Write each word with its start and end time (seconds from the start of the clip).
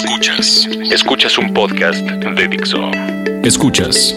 Escuchas. 0.00 0.68
Escuchas 0.92 1.38
un 1.38 1.52
podcast 1.52 1.98
de 1.98 2.46
Dixo. 2.46 2.78
Escuchas. 3.42 4.14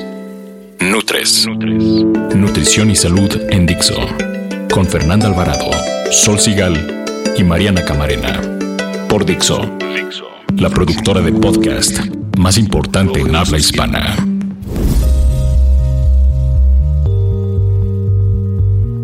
Nutres. 0.80 1.48
Nutrición 1.48 2.92
y 2.92 2.96
salud 2.96 3.36
en 3.50 3.66
Dixo. 3.66 3.96
Con 4.72 4.86
Fernanda 4.86 5.26
Alvarado, 5.26 5.72
Sol 6.12 6.40
Sigal 6.40 7.04
y 7.36 7.44
Mariana 7.44 7.84
Camarena. 7.84 8.40
Por 9.10 9.26
Dixo. 9.26 9.76
La 10.56 10.70
productora 10.70 11.20
de 11.22 11.32
podcast 11.32 11.98
más 12.38 12.60
importante 12.60 13.20
en 13.20 13.36
habla 13.36 13.58
hispana. 13.58 14.16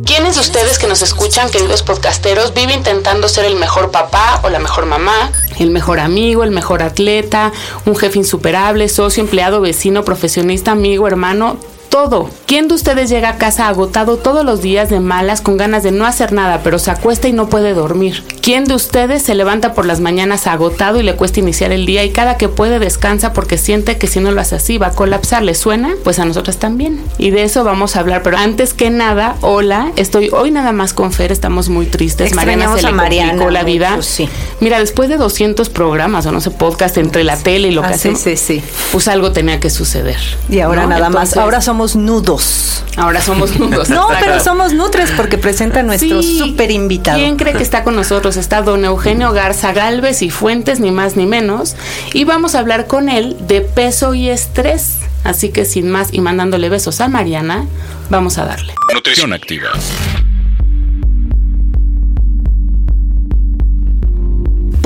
¿Quiénes 0.05 0.35
de 0.35 0.41
ustedes 0.41 0.77
que 0.77 0.85
nos 0.85 1.02
escuchan, 1.02 1.49
queridos 1.49 1.82
podcasteros, 1.82 2.54
vive 2.54 2.73
intentando 2.73 3.27
ser 3.27 3.46
el 3.46 3.55
mejor 3.55 3.90
papá 3.90 4.41
o 4.44 4.49
la 4.49 4.59
mejor 4.59 4.85
mamá, 4.85 5.32
el 5.59 5.71
mejor 5.71 5.99
amigo, 5.99 6.43
el 6.43 6.52
mejor 6.52 6.84
atleta, 6.84 7.52
un 7.85 7.95
jefe 7.95 8.20
insuperable, 8.20 8.90
socio, 8.90 9.21
empleado, 9.21 9.62
vecino, 9.62 10.04
profesionista, 10.04 10.71
amigo, 10.71 11.07
hermano? 11.07 11.57
Todo. 11.98 12.29
¿Quién 12.45 12.67
de 12.67 12.76
ustedes 12.76 13.09
llega 13.09 13.29
a 13.29 13.37
casa 13.37 13.67
agotado 13.67 14.17
todos 14.17 14.45
los 14.45 14.62
días 14.62 14.87
de 14.87 14.99
malas, 14.99 15.41
con 15.41 15.57
ganas 15.57 15.81
de 15.81 15.91
no 15.91 16.05
hacer 16.05 16.31
nada, 16.31 16.62
pero 16.63 16.77
se 16.77 16.91
acuesta 16.91 17.27
y 17.27 17.34
no 17.34 17.49
puede 17.49 17.73
dormir? 17.73 18.23
¿Quién 18.39 18.65
de 18.65 18.76
ustedes 18.76 19.23
se 19.23 19.34
levanta 19.34 19.73
por 19.73 19.87
las 19.87 19.99
mañanas 19.99 20.45
agotado 20.45 20.99
y 20.99 21.04
le 21.04 21.15
cuesta 21.15 21.39
iniciar 21.39 21.71
el 21.71 21.87
día 21.87 22.04
y 22.04 22.12
cada 22.12 22.37
que 22.37 22.49
puede 22.49 22.77
descansa 22.77 23.34
porque 23.34 23.57
siente 23.57 23.98
que 23.98 24.05
si 24.05 24.20
no 24.20 24.31
lo 24.31 24.39
hace 24.39 24.55
así 24.55 24.77
va 24.77 24.87
a 24.87 24.91
colapsar? 24.91 25.41
¿Le 25.41 25.55
suena? 25.55 25.95
Pues 26.04 26.20
a 26.20 26.26
nosotros 26.26 26.57
también. 26.57 27.04
Y 27.17 27.31
de 27.31 27.43
eso 27.43 27.63
vamos 27.63 27.95
a 27.95 28.01
hablar, 28.01 28.21
pero 28.21 28.37
antes 28.37 28.76
que 28.76 28.91
nada, 28.91 29.35
hola, 29.41 29.91
estoy 29.95 30.29
hoy 30.32 30.51
nada 30.51 30.73
más 30.73 30.93
con 30.93 31.11
Fer, 31.11 31.32
estamos 31.32 31.67
muy 31.67 31.87
tristes. 31.87 32.35
Mariana 32.35 32.76
se 32.76 32.84
le 32.84 32.91
Mariana, 32.91 33.49
la 33.49 33.63
vida. 33.63 33.98
sí. 34.04 34.29
Mira, 34.59 34.79
después 34.79 35.09
de 35.09 35.17
200 35.17 35.70
programas 35.70 36.26
o 36.27 36.32
no 36.32 36.41
sé, 36.41 36.51
podcast 36.51 36.98
entre 36.98 37.23
la 37.23 37.37
tele 37.37 37.70
y 37.70 37.71
lo 37.71 37.82
que 37.82 37.87
ah, 37.87 37.91
hacemos, 37.95 38.20
sí, 38.20 38.37
sí, 38.37 38.63
pues 38.91 39.07
algo 39.07 39.32
tenía 39.32 39.59
que 39.59 39.70
suceder. 39.71 40.20
Y 40.49 40.59
ahora 40.59 40.85
nada 40.85 41.09
más, 41.09 41.35
ahora 41.35 41.59
somos 41.61 41.87
nudos. 41.96 42.84
Ahora 42.96 43.21
somos 43.21 43.57
nudos. 43.60 43.90
no, 43.91 44.07
pero 44.20 44.40
somos 44.40 44.74
nutres 44.74 45.12
porque 45.12 45.38
presenta 45.38 45.82
a 45.82 45.84
nuestro 45.84 46.21
súper 46.24 46.71
invitado. 46.71 47.18
¿Quién 47.18 47.38
cree 47.38 47.54
que 47.54 47.63
está 47.63 47.84
con 47.84 47.96
nosotros? 47.96 48.38
Está 48.38 48.62
don 48.62 48.84
Eugenio 48.85 49.32
Garza 49.32 49.74
Galvez 49.74 50.21
y 50.21 50.29
Fuentes, 50.29 50.79
ni 50.79 50.91
más 50.91 51.16
ni 51.16 51.26
menos. 51.26 51.76
Y 52.13 52.24
vamos 52.24 52.55
a 52.55 52.60
hablar 52.60 52.88
con 52.88 53.10
él 53.10 53.38
de 53.40 53.62
peso 53.62 54.13
y 54.13 54.29
estrés. 54.29 54.98
Así 55.24 55.49
que 55.49 55.66
sin 55.66 55.90
más 55.90 56.13
y 56.13 56.21
mandándole 56.21 56.70
besos 56.70 57.02
a 57.02 57.07
Mariana, 57.07 57.66
vamos 58.10 58.38
a 58.38 58.46
darle. 58.46 58.74
Nutrición 58.94 59.34
activa. 59.34 59.70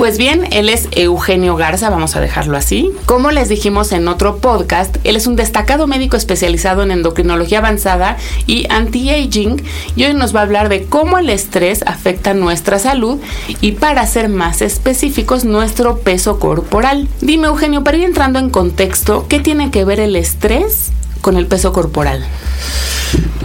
Pues 0.02 0.18
bien, 0.18 0.48
él 0.52 0.68
es 0.68 0.88
Eugenio 0.94 1.56
Garza, 1.56 1.92
vamos 1.92 2.16
a 2.16 2.22
dejarlo 2.22 2.58
así. 2.58 2.92
Como 3.06 3.30
les 3.30 3.50
dijimos 3.50 3.92
en 3.92 4.08
otro 4.08 4.38
podcast, 4.38 4.98
él 5.04 5.16
es 5.16 5.28
un 5.28 5.36
destacado 5.36 5.86
médico 5.86 6.18
especializado 6.18 6.81
en 6.81 6.90
endocrinología 6.90 7.59
avanzada 7.59 8.18
y 8.48 8.66
anti-aging 8.72 9.62
y 9.96 10.06
hoy 10.06 10.16
nos 10.16 10.36
va 10.36 10.40
a 10.40 10.44
hablar 10.44 10.70
de 10.70 10.86
cómo 10.86 11.20
el 11.20 11.30
estrés 11.30 11.84
afecta 11.86 12.34
nuestra 12.34 12.80
salud 12.80 13.20
y 13.62 13.74
para 13.74 14.08
ser 14.08 14.28
más 14.28 14.64
específicos, 14.64 15.46
nuestro 15.46 16.00
peso 16.00 16.40
corporal. 16.40 17.08
Dime 17.22 17.46
Eugenio, 17.46 17.84
para 17.84 17.98
ir 17.98 18.06
entrando 18.06 18.40
en 18.40 18.50
contexto, 18.50 19.28
¿qué 19.30 19.40
tiene 19.40 19.70
que 19.70 19.86
ver 19.86 20.00
el 20.00 20.16
estrés 20.16 20.92
con 21.22 21.38
el 21.38 21.48
peso 21.48 21.72
corporal? 21.72 22.26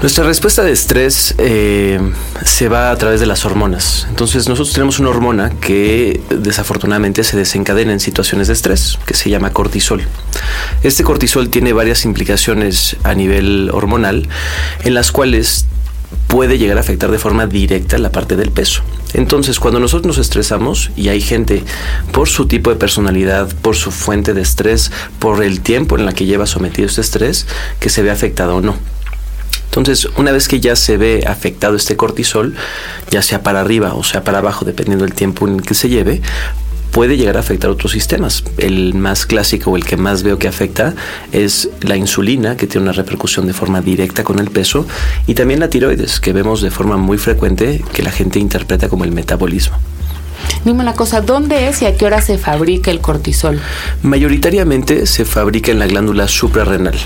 Nuestra 0.01 0.25
respuesta 0.25 0.63
de 0.63 0.73
estrés 0.73 1.35
eh, 1.39 1.99
se 2.45 2.69
va 2.69 2.91
a 2.91 2.97
través 2.97 3.19
de 3.19 3.27
las 3.27 3.45
hormonas. 3.45 4.07
Entonces 4.11 4.49
nosotros 4.49 4.73
tenemos 4.75 4.99
una 4.99 5.09
hormona 5.09 5.51
que 5.51 6.21
desafortunadamente 6.29 7.25
se 7.25 7.37
desencadena 7.37 7.93
en 7.93 8.01
situaciones 8.01 8.47
de 8.49 8.53
estrés, 8.53 8.99
que 9.07 9.15
se 9.15 9.31
llama 9.31 9.53
cortisol. 9.53 10.03
Este 10.83 11.03
cortisol 11.03 11.49
tiene 11.49 11.73
varias 11.73 12.05
implicaciones 12.05 12.97
a 13.05 13.15
nivel 13.15 13.71
hormonal, 13.73 14.29
en 14.85 14.95
las 14.95 15.13
cuales 15.13 15.65
puede 16.27 16.59
llegar 16.59 16.77
a 16.77 16.81
afectar 16.81 17.11
de 17.11 17.19
forma 17.19 17.47
directa 17.47 17.99
la 17.99 18.11
parte 18.11 18.37
del 18.37 18.51
peso. 18.51 18.83
Entonces, 19.15 19.59
cuando 19.59 19.81
nosotros 19.81 20.07
nos 20.07 20.19
estresamos 20.19 20.91
y 20.97 21.09
hay 21.09 21.21
gente 21.21 21.63
por 22.13 22.29
su 22.29 22.47
tipo 22.47 22.71
de 22.71 22.77
personalidad, 22.77 23.49
por 23.63 23.77
su 23.77 23.91
fuente 23.91 24.35
de 24.35 24.43
estrés, 24.43 24.91
por 25.19 25.43
el 25.43 25.61
tiempo 25.61 25.97
en 25.97 26.05
la 26.05 26.13
que 26.13 26.27
lleva 26.27 26.47
sometido 26.47 26.87
este 26.87 27.01
estrés, 27.01 27.47
que 27.81 27.89
se 27.89 28.03
ve 28.03 28.11
afectado 28.11 28.57
o 28.57 28.61
no. 28.61 28.77
Entonces, 29.77 30.09
una 30.17 30.33
vez 30.33 30.49
que 30.49 30.59
ya 30.59 30.75
se 30.75 30.97
ve 30.97 31.25
afectado 31.27 31.77
este 31.77 31.97
cortisol, 31.97 32.55
ya 33.11 33.21
sea 33.21 33.43
para 33.43 33.61
arriba 33.61 33.93
o 33.95 34.05
sea 34.05 34.25
para 34.25 34.39
abajo, 34.39 34.65
dependiendo 34.65 35.05
del 35.05 35.15
tiempo 35.15 35.47
en 35.47 35.57
el 35.57 35.63
que 35.63 35.75
se 35.75 35.91
lleve, 35.91 36.23
puede 36.97 37.19
llegar 37.19 37.37
a 37.37 37.41
afectar 37.41 37.69
otros 37.69 37.93
sistemas. 37.93 38.43
El 38.57 38.95
más 38.95 39.27
clásico 39.27 39.71
o 39.71 39.77
el 39.77 39.85
que 39.85 39.99
más 39.99 40.23
veo 40.23 40.39
que 40.39 40.49
afecta 40.49 40.95
es 41.31 41.69
la 41.83 41.95
insulina, 41.95 42.57
que 42.57 42.67
tiene 42.67 42.85
una 42.85 42.93
repercusión 42.93 43.47
de 43.47 43.53
forma 43.53 43.83
directa 43.83 44.25
con 44.25 44.39
el 44.39 44.49
peso, 44.49 44.87
y 45.27 45.35
también 45.35 45.61
la 45.61 45.69
tiroides, 45.69 46.21
que 46.21 46.33
vemos 46.33 46.63
de 46.63 46.71
forma 46.71 46.97
muy 46.97 47.19
frecuente 47.19 47.85
que 47.93 48.03
la 48.03 48.11
gente 48.11 48.39
interpreta 48.39 48.89
como 48.89 49.05
el 49.05 49.13
metabolismo. 49.13 49.77
Dime 50.65 50.81
una 50.81 50.95
cosa, 50.95 51.21
¿dónde 51.21 51.69
es 51.69 51.83
y 51.83 51.85
a 51.85 51.99
qué 51.99 52.07
hora 52.07 52.23
se 52.23 52.39
fabrica 52.39 52.91
el 52.91 53.01
cortisol? 53.01 53.61
Mayoritariamente 54.03 55.05
se 55.05 55.27
fabrica 55.27 55.73
en 55.73 55.79
la 55.79 55.87
glándula 55.87 56.29
suprarrenal. 56.29 56.97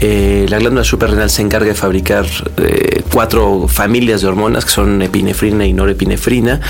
Eh, 0.00 0.46
la 0.48 0.58
glándula 0.58 0.84
suprarrenal 0.84 1.30
se 1.30 1.42
encarga 1.42 1.68
de 1.68 1.74
fabricar 1.74 2.26
eh, 2.56 3.02
cuatro 3.12 3.68
familias 3.68 4.22
de 4.22 4.28
hormonas 4.28 4.64
que 4.64 4.70
son 4.70 5.02
epinefrina 5.02 5.66
y 5.66 5.72
norepinefrina, 5.72 6.60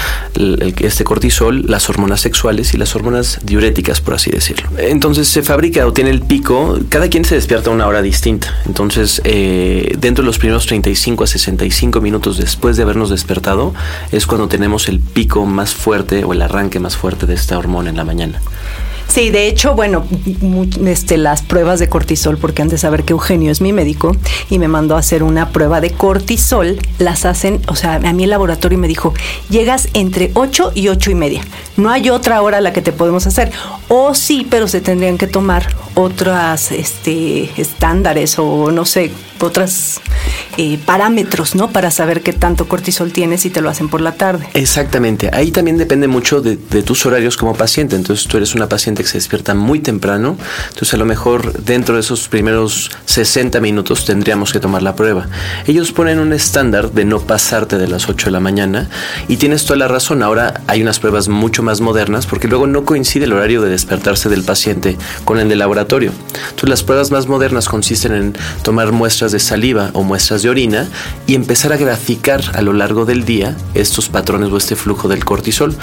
este 0.81 1.05
cortisol, 1.05 1.65
las 1.67 1.89
hormonas 1.89 2.21
sexuales 2.21 2.75
y 2.75 2.77
las 2.77 2.95
hormonas 2.97 3.39
diuréticas, 3.43 4.01
por 4.01 4.15
así 4.15 4.31
decirlo. 4.31 4.69
Entonces 4.79 5.29
se 5.29 5.43
fabrica 5.43 5.87
o 5.87 5.93
tiene 5.93 6.11
el 6.11 6.23
pico, 6.23 6.79
cada 6.89 7.09
quien 7.09 7.25
se 7.25 7.37
despierta 7.37 7.71
a 7.71 7.73
una 7.73 7.87
hora 7.87 8.03
distinta. 8.03 8.53
Entonces, 8.67 9.21
eh, 9.25 9.95
dentro 9.99 10.23
de 10.23 10.27
los 10.27 10.39
primeros 10.39 10.67
35 10.67 11.25
a 11.25 11.27
65 11.27 12.01
minutos 12.01 12.37
después 12.37 12.77
de 12.77 12.83
habernos 12.83 13.11
despertado, 13.11 13.75
es 14.11 14.27
cuando 14.27 14.49
tenemos 14.49 14.89
el 14.89 14.99
pico 15.01 15.47
más 15.47 15.75
fuerte 15.75 16.25
o 16.25 16.33
el 16.33 16.43
arranque 16.43 16.81
más 16.81 16.97
fuerte 16.97 17.27
de 17.27 17.35
esta 17.35 17.59
hormona 17.59 17.91
en 17.91 17.97
la 17.97 18.05
mañana. 18.05 18.41
Sí, 19.10 19.31
de 19.31 19.48
hecho, 19.48 19.75
bueno, 19.75 20.04
este, 20.87 21.16
las 21.16 21.43
pruebas 21.43 21.81
de 21.81 21.88
cortisol, 21.88 22.38
porque 22.38 22.62
antes 22.62 22.81
de 22.81 22.82
saber 22.82 23.03
que 23.03 23.12
Eugenio 23.12 23.50
es 23.50 23.60
mi 23.60 23.72
médico 23.72 24.16
y 24.48 24.60
me 24.60 24.69
mandó 24.69 24.94
a 24.94 25.00
hacer 25.00 25.25
una 25.25 25.50
prueba 25.50 25.81
de 25.81 25.91
cortisol, 25.91 26.78
las 26.98 27.25
hacen, 27.25 27.60
o 27.66 27.75
sea, 27.75 27.94
a 27.97 28.12
mí 28.12 28.22
el 28.22 28.31
laboratorio 28.31 28.78
me 28.78 28.87
dijo, 28.87 29.12
llegas 29.49 29.88
entre 29.94 30.31
8 30.34 30.72
y 30.76 30.88
8 30.88 31.10
y 31.10 31.15
media. 31.16 31.44
No 31.76 31.91
hay 31.91 32.09
otra 32.09 32.41
hora 32.41 32.59
a 32.59 32.60
la 32.60 32.72
que 32.72 32.82
te 32.82 32.93
podemos 32.93 33.26
hacer. 33.26 33.50
O 33.88 34.15
sí, 34.15 34.47
pero 34.49 34.69
se 34.69 34.81
tendrían 34.81 35.19
que 35.19 35.26
tomar 35.26 35.66
otras 35.94 36.70
este, 36.70 37.50
estándares 37.60 38.38
o 38.38 38.70
no 38.70 38.84
sé, 38.84 39.10
otros 39.41 40.00
eh, 40.56 40.78
parámetros, 40.84 41.54
¿no? 41.54 41.70
Para 41.70 41.91
saber 41.91 42.22
qué 42.22 42.32
tanto 42.32 42.69
cortisol 42.69 43.12
tienes 43.12 43.44
y 43.47 43.50
te 43.50 43.60
lo 43.60 43.70
hacen 43.70 43.88
por 43.88 44.00
la 44.00 44.12
tarde. 44.12 44.47
Exactamente. 44.54 45.31
Ahí 45.32 45.50
también 45.50 45.78
depende 45.78 46.06
mucho 46.06 46.41
de, 46.41 46.56
de 46.56 46.82
tus 46.82 47.05
horarios 47.06 47.37
como 47.37 47.55
paciente. 47.55 47.96
Entonces 47.96 48.26
tú 48.29 48.37
eres 48.37 48.55
una 48.55 48.69
paciente 48.69 49.00
que 49.02 49.08
se 49.08 49.19
despierta 49.19 49.55
muy 49.55 49.81
temprano, 49.81 50.37
entonces 50.69 50.94
a 50.94 50.97
lo 50.99 51.06
mejor 51.06 51.52
dentro 51.62 51.94
de 51.94 52.00
esos 52.00 52.29
primeros 52.29 52.91
60 53.06 53.61
minutos 53.61 54.05
tendríamos 54.05 54.52
que 54.52 54.61
tomar 54.61 54.82
la 54.82 54.94
prueba. 54.94 55.29
Ellos 55.67 55.93
ponen 55.93 56.19
un 56.19 56.32
estándar 56.32 56.93
de 56.93 57.05
no 57.05 57.20
pasarte 57.20 57.79
de 57.79 57.88
las 57.88 58.08
8 58.08 58.26
de 58.26 58.32
la 58.32 58.41
mañana 58.41 58.88
y 59.29 59.38
tienes 59.38 59.64
toda 59.64 59.79
la 59.79 59.88
razón, 59.88 60.23
ahora 60.23 60.61
hay 60.67 60.82
unas 60.82 60.99
pruebas 60.99 61.29
mucho 61.29 61.62
más 61.62 61.81
modernas 61.81 62.26
porque 62.26 62.49
luego 62.49 62.67
no 62.67 62.85
coincide 62.85 63.25
el 63.25 63.32
horario 63.32 63.62
de 63.62 63.70
despertarse 63.70 64.29
del 64.29 64.44
paciente 64.44 64.97
con 65.25 65.38
el 65.38 65.49
de 65.49 65.56
laboratorio 65.56 65.70
laboratorio. 65.70 66.11
Entonces 66.50 66.69
las 66.69 66.82
pruebas 66.82 67.11
más 67.12 67.29
modernas 67.29 67.69
consisten 67.69 68.12
en 68.12 68.35
tomar 68.62 68.91
muestras 68.91 69.31
de 69.31 69.38
saliva 69.38 69.91
o 69.93 70.02
muestras 70.02 70.43
de 70.43 70.50
orina 70.50 70.88
y 71.29 71.35
empezar 71.37 71.73
a 71.73 71.76
graficar 71.76 72.43
a 72.55 72.62
lo 72.62 72.73
largo 72.73 73.05
del 73.05 73.25
día 73.25 73.56
estos 73.75 74.08
patrones 74.08 74.50
o 74.50 74.56
este 74.56 74.75
flujo 74.75 75.06
del 75.06 75.25
cortisol, 75.25 75.76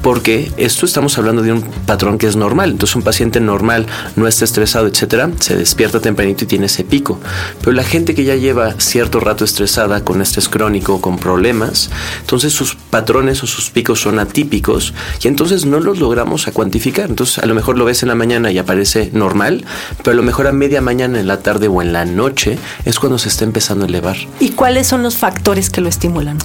porque 0.00 0.52
esto 0.56 0.86
estamos 0.86 1.18
hablando 1.18 1.42
de 1.42 1.52
un 1.52 1.62
patrón 1.86 2.18
que 2.18 2.28
es 2.28 2.36
normal. 2.36 2.61
Entonces 2.70 2.96
un 2.96 3.02
paciente 3.02 3.40
normal 3.40 3.86
no 4.16 4.26
está 4.26 4.44
estresado, 4.44 4.86
etcétera, 4.86 5.30
se 5.40 5.56
despierta 5.56 6.00
tempranito 6.00 6.44
y 6.44 6.46
tiene 6.46 6.66
ese 6.66 6.84
pico. 6.84 7.18
Pero 7.60 7.72
la 7.72 7.84
gente 7.84 8.14
que 8.14 8.24
ya 8.24 8.36
lleva 8.36 8.74
cierto 8.78 9.20
rato 9.20 9.44
estresada 9.44 10.04
con 10.04 10.22
estrés 10.22 10.48
crónico, 10.48 11.00
con 11.00 11.18
problemas, 11.18 11.90
entonces 12.20 12.52
sus 12.52 12.74
patrones 12.74 13.42
o 13.42 13.46
sus 13.46 13.70
picos 13.70 14.00
son 14.00 14.18
atípicos 14.18 14.94
y 15.22 15.28
entonces 15.28 15.64
no 15.64 15.80
los 15.80 15.98
logramos 15.98 16.48
a 16.48 16.52
cuantificar. 16.52 17.08
Entonces 17.10 17.38
a 17.38 17.46
lo 17.46 17.54
mejor 17.54 17.78
lo 17.78 17.84
ves 17.84 18.02
en 18.02 18.08
la 18.08 18.14
mañana 18.14 18.50
y 18.50 18.58
aparece 18.58 19.10
normal, 19.12 19.64
pero 19.98 20.12
a 20.12 20.14
lo 20.14 20.22
mejor 20.22 20.46
a 20.46 20.52
media 20.52 20.80
mañana, 20.80 21.20
en 21.20 21.26
la 21.26 21.40
tarde 21.40 21.68
o 21.68 21.82
en 21.82 21.92
la 21.92 22.04
noche 22.04 22.58
es 22.84 22.98
cuando 22.98 23.18
se 23.18 23.28
está 23.28 23.44
empezando 23.44 23.84
a 23.84 23.88
elevar. 23.88 24.16
¿Y 24.40 24.50
cuáles 24.50 24.86
son 24.86 25.02
los 25.02 25.16
factores 25.16 25.70
que 25.70 25.80
lo 25.80 25.88
estimulan? 25.88 26.38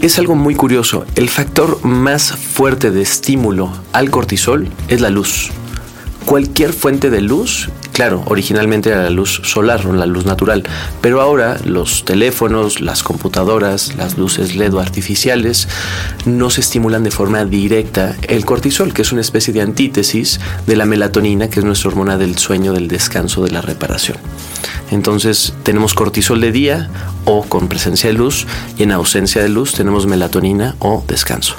Es 0.00 0.18
algo 0.18 0.34
muy 0.34 0.54
curioso. 0.54 1.04
El 1.14 1.28
factor 1.28 1.84
más 1.84 2.32
fuerte 2.32 2.90
de 2.90 3.02
estímulo 3.02 3.72
al 3.92 4.10
cortisol 4.10 4.68
es 4.88 5.00
la 5.00 5.10
luz. 5.10 5.43
Cualquier 6.26 6.72
fuente 6.72 7.10
de 7.10 7.20
luz 7.20 7.70
Claro, 7.94 8.24
originalmente 8.26 8.90
era 8.90 9.04
la 9.04 9.10
luz 9.10 9.40
solar 9.44 9.86
o 9.86 9.92
la 9.92 10.04
luz 10.04 10.26
natural, 10.26 10.64
pero 11.00 11.20
ahora 11.20 11.58
los 11.64 12.04
teléfonos, 12.04 12.80
las 12.80 13.04
computadoras, 13.04 13.94
las 13.94 14.18
luces 14.18 14.56
LED 14.56 14.74
artificiales 14.74 15.68
nos 16.26 16.58
estimulan 16.58 17.04
de 17.04 17.12
forma 17.12 17.44
directa 17.44 18.16
el 18.26 18.44
cortisol, 18.44 18.92
que 18.92 19.02
es 19.02 19.12
una 19.12 19.20
especie 19.20 19.54
de 19.54 19.60
antítesis 19.60 20.40
de 20.66 20.74
la 20.74 20.86
melatonina, 20.86 21.48
que 21.48 21.60
es 21.60 21.64
nuestra 21.64 21.90
hormona 21.90 22.18
del 22.18 22.36
sueño, 22.36 22.72
del 22.72 22.88
descanso, 22.88 23.44
de 23.44 23.52
la 23.52 23.60
reparación. 23.60 24.18
Entonces 24.90 25.54
tenemos 25.62 25.94
cortisol 25.94 26.40
de 26.40 26.50
día 26.50 26.90
o 27.26 27.44
con 27.44 27.68
presencia 27.68 28.08
de 28.08 28.14
luz 28.14 28.44
y 28.76 28.82
en 28.82 28.90
ausencia 28.90 29.40
de 29.40 29.50
luz 29.50 29.72
tenemos 29.74 30.08
melatonina 30.08 30.74
o 30.80 31.04
descanso. 31.06 31.54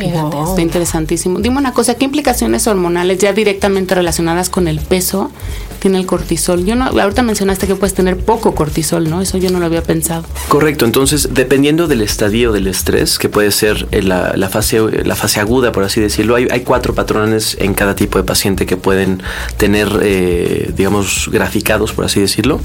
Está 0.00 0.60
interesantísimo. 0.60 1.40
Dime 1.40 1.58
una 1.58 1.72
cosa, 1.72 1.94
¿qué 1.94 2.04
implicaciones 2.04 2.66
hormonales 2.66 3.18
ya 3.18 3.32
directamente 3.32 3.94
relacionadas 3.94 4.50
con 4.50 4.68
el 4.68 4.80
peso 4.80 5.30
tiene 5.76 5.98
el 5.98 6.06
cortisol. 6.06 6.64
Yo 6.64 6.74
no, 6.74 6.86
ahorita 6.86 7.22
mencionaste 7.22 7.66
que 7.66 7.74
puedes 7.74 7.94
tener 7.94 8.16
poco 8.16 8.54
cortisol, 8.54 9.08
¿no? 9.08 9.20
Eso 9.20 9.38
yo 9.38 9.50
no 9.50 9.60
lo 9.60 9.66
había 9.66 9.82
pensado. 9.82 10.24
Correcto, 10.48 10.84
entonces 10.84 11.28
dependiendo 11.32 11.86
del 11.86 12.02
estadio 12.02 12.52
del 12.52 12.66
estrés, 12.66 13.18
que 13.18 13.28
puede 13.28 13.50
ser 13.50 13.86
la, 14.04 14.32
la 14.36 14.48
fase, 14.48 14.80
la 15.04 15.14
fase 15.14 15.40
aguda, 15.40 15.72
por 15.72 15.84
así 15.84 16.00
decirlo, 16.00 16.34
hay, 16.34 16.48
hay, 16.50 16.60
cuatro 16.60 16.94
patrones 16.94 17.56
en 17.60 17.74
cada 17.74 17.94
tipo 17.94 18.18
de 18.18 18.24
paciente 18.24 18.66
que 18.66 18.76
pueden 18.76 19.22
tener, 19.58 20.00
eh, 20.02 20.72
digamos, 20.76 21.28
graficados, 21.30 21.92
por 21.92 22.04
así 22.04 22.20
decirlo. 22.20 22.60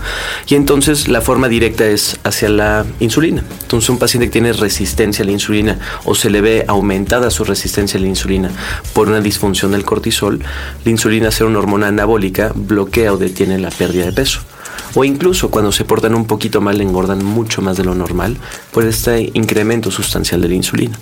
Y 0.48 0.56
entonces 0.56 1.08
la 1.08 1.22
forma 1.22 1.48
directa 1.48 1.86
es 1.86 2.20
hacia 2.24 2.50
la 2.50 2.86
insulina. 3.00 3.44
Entonces 3.62 3.90
un 3.90 4.00
paciente 4.00 4.28
que 4.28 4.32
tiene 4.32 4.54
resistencia 4.54 5.24
a 5.24 5.26
la 5.26 5.32
insulina 5.32 5.78
o 6.06 6.16
se 6.16 6.30
le 6.30 6.42
ve 6.42 6.66
aumentada 6.68 7.21
su 7.30 7.44
resistencia 7.44 8.00
a 8.00 8.02
la 8.02 8.08
insulina 8.08 8.50
por 8.94 9.10
una 9.10 9.22
disfunción 9.22 9.74
del 9.74 9.86
cortisol, 9.86 10.42
la 10.84 10.92
insulina, 10.92 11.30
ser 11.30 11.48
una 11.48 11.60
hormona 11.60 11.88
anabólica, 11.88 12.52
bloquea 12.56 13.14
o 13.14 13.18
detiene 13.18 13.60
la 13.60 13.70
pérdida 13.70 14.06
de 14.06 14.14
peso. 14.14 14.42
O 14.96 15.04
incluso 15.04 15.52
cuando 15.52 15.72
se 15.72 15.86
portan 15.86 16.16
un 16.16 16.26
poquito 16.26 16.62
mal 16.62 16.82
engordan 16.82 17.24
mucho 17.24 17.62
más 17.62 17.78
de 17.78 17.84
lo 17.84 17.94
normal 17.94 18.38
por 18.72 18.86
este 18.86 19.30
incremento 19.34 19.92
sustancial 19.92 20.42
de 20.42 20.50
la 20.50 20.56
insulina. 20.56 20.98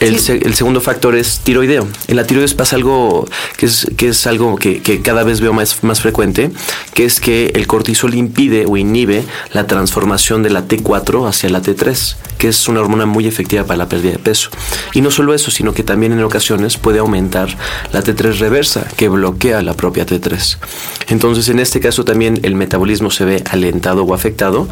El, 0.00 0.20
segundo 0.20 0.80
factor 0.80 1.16
es 1.16 1.40
tiroideo. 1.40 1.88
En 2.06 2.16
la 2.16 2.24
tiroides 2.24 2.54
pasa 2.54 2.76
algo 2.76 3.26
que 3.56 3.66
es, 3.66 3.88
que 3.96 4.08
es 4.08 4.26
algo 4.26 4.56
que, 4.56 4.80
que, 4.80 5.02
cada 5.02 5.24
vez 5.24 5.40
veo 5.40 5.52
más, 5.52 5.82
más 5.82 6.00
frecuente, 6.00 6.50
que 6.94 7.04
es 7.04 7.20
que 7.20 7.50
el 7.54 7.66
cortisol 7.66 8.14
impide 8.14 8.64
o 8.66 8.76
inhibe 8.76 9.24
la 9.52 9.66
transformación 9.66 10.42
de 10.42 10.50
la 10.50 10.68
T4 10.68 11.28
hacia 11.28 11.50
la 11.50 11.62
T3 11.62 12.16
que 12.38 12.48
es 12.48 12.68
una 12.68 12.80
hormona 12.80 13.04
muy 13.04 13.26
efectiva 13.26 13.64
para 13.64 13.76
la 13.76 13.88
pérdida 13.88 14.12
de 14.12 14.18
peso. 14.18 14.50
Y 14.94 15.02
no 15.02 15.10
solo 15.10 15.34
eso, 15.34 15.50
sino 15.50 15.74
que 15.74 15.82
también 15.82 16.12
en 16.12 16.22
ocasiones 16.22 16.76
puede 16.76 17.00
aumentar 17.00 17.54
la 17.92 18.02
T3 18.02 18.38
reversa, 18.38 18.86
que 18.96 19.08
bloquea 19.08 19.60
la 19.62 19.74
propia 19.74 20.06
T3. 20.06 20.56
Entonces, 21.08 21.48
en 21.48 21.58
este 21.58 21.80
caso 21.80 22.04
también 22.04 22.38
el 22.44 22.54
metabolismo 22.54 23.10
se 23.10 23.24
ve 23.24 23.44
alentado 23.50 24.04
o 24.04 24.14
afectado, 24.14 24.68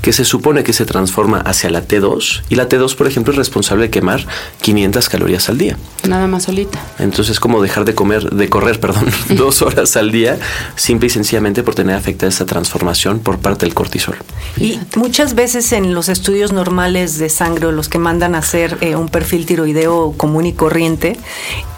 que 0.00 0.12
se 0.12 0.24
supone 0.24 0.62
que 0.62 0.72
se 0.72 0.86
transforma 0.86 1.38
hacia 1.38 1.70
la 1.70 1.86
T2, 1.86 2.42
y 2.48 2.54
la 2.54 2.68
T2, 2.68 2.94
por 2.94 3.08
ejemplo, 3.08 3.32
es 3.32 3.36
responsable 3.36 3.84
de 3.84 3.90
quemar 3.90 4.26
500 4.68 5.08
calorías 5.08 5.48
al 5.48 5.56
día. 5.56 5.78
Nada 6.06 6.26
más 6.26 6.42
solita. 6.42 6.78
Entonces, 6.98 7.32
es 7.32 7.40
como 7.40 7.62
dejar 7.62 7.86
de 7.86 7.94
comer, 7.94 8.28
de 8.28 8.50
correr, 8.50 8.78
perdón, 8.84 9.06
dos 9.30 9.62
horas 9.62 9.96
al 9.96 10.12
día, 10.12 10.38
simple 10.76 11.06
y 11.06 11.10
sencillamente 11.10 11.62
por 11.62 11.74
tener 11.74 11.96
afectada 11.96 12.28
esa 12.28 12.44
transformación 12.44 13.20
por 13.20 13.38
parte 13.38 13.64
del 13.64 13.74
cortisol. 13.74 14.16
Y 14.58 14.78
muchas 14.94 15.34
veces 15.34 15.72
en 15.72 15.94
los 15.94 16.10
estudios 16.10 16.52
normales 16.52 17.16
de 17.16 17.30
sangre 17.30 17.64
o 17.66 17.72
los 17.72 17.88
que 17.88 17.98
mandan 17.98 18.34
a 18.34 18.38
hacer 18.38 18.76
eh, 18.82 18.94
un 18.94 19.08
perfil 19.08 19.46
tiroideo 19.46 20.12
común 20.18 20.44
y 20.44 20.52
corriente, 20.52 21.16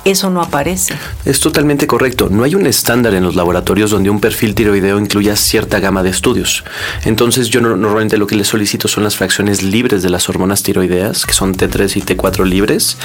eso 0.05 0.31
no 0.31 0.41
aparece. 0.41 0.94
Es 1.25 1.41
totalmente 1.41 1.87
correcto. 1.87 2.29
No 2.31 2.44
hay 2.44 2.55
un 2.55 2.67
estándar 2.67 3.14
en 3.14 3.23
los 3.23 3.37
laboratorios 3.37 3.91
donde 3.91 4.11
un 4.11 4.20
perfil 4.20 4.55
tiroideo 4.55 4.99
incluya 4.99 5.37
cierta 5.37 5.81
gama 5.81 6.02
de 6.02 6.11
estudios. 6.11 6.64
Entonces 7.05 7.49
yo 7.49 7.61
normalmente 7.61 8.19
lo 8.19 8.26
que 8.26 8.37
les 8.37 8.49
solicito 8.49 8.88
son 8.88 9.05
las 9.05 9.17
fracciones 9.17 9.62
libres 9.62 10.02
de 10.02 10.11
las 10.11 10.29
hormonas 10.29 10.62
tiroideas, 10.62 11.26
que 11.26 11.32
son 11.32 11.55
T3 11.55 11.97
y 11.97 12.02
T4 12.02 12.44
libres, 12.44 12.97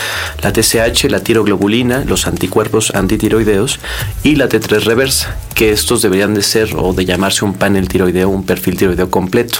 la 0.41 0.51
TSH, 0.51 1.09
la 1.09 1.21
tiroglobulina, 1.21 2.03
los 2.05 2.27
anticuerpos 2.27 2.93
antitiroideos 2.95 3.79
y 4.23 4.35
la 4.35 4.47
T3 4.47 4.83
reversa, 4.83 5.35
que 5.55 5.71
estos 5.71 6.01
deberían 6.01 6.35
de 6.35 6.43
ser 6.43 6.75
o 6.75 6.93
de 6.93 7.05
llamarse 7.05 7.45
un 7.45 7.53
panel 7.53 7.87
tiroideo, 7.87 8.29
un 8.29 8.45
perfil 8.45 8.77
tiroideo 8.77 9.09
completo. 9.09 9.59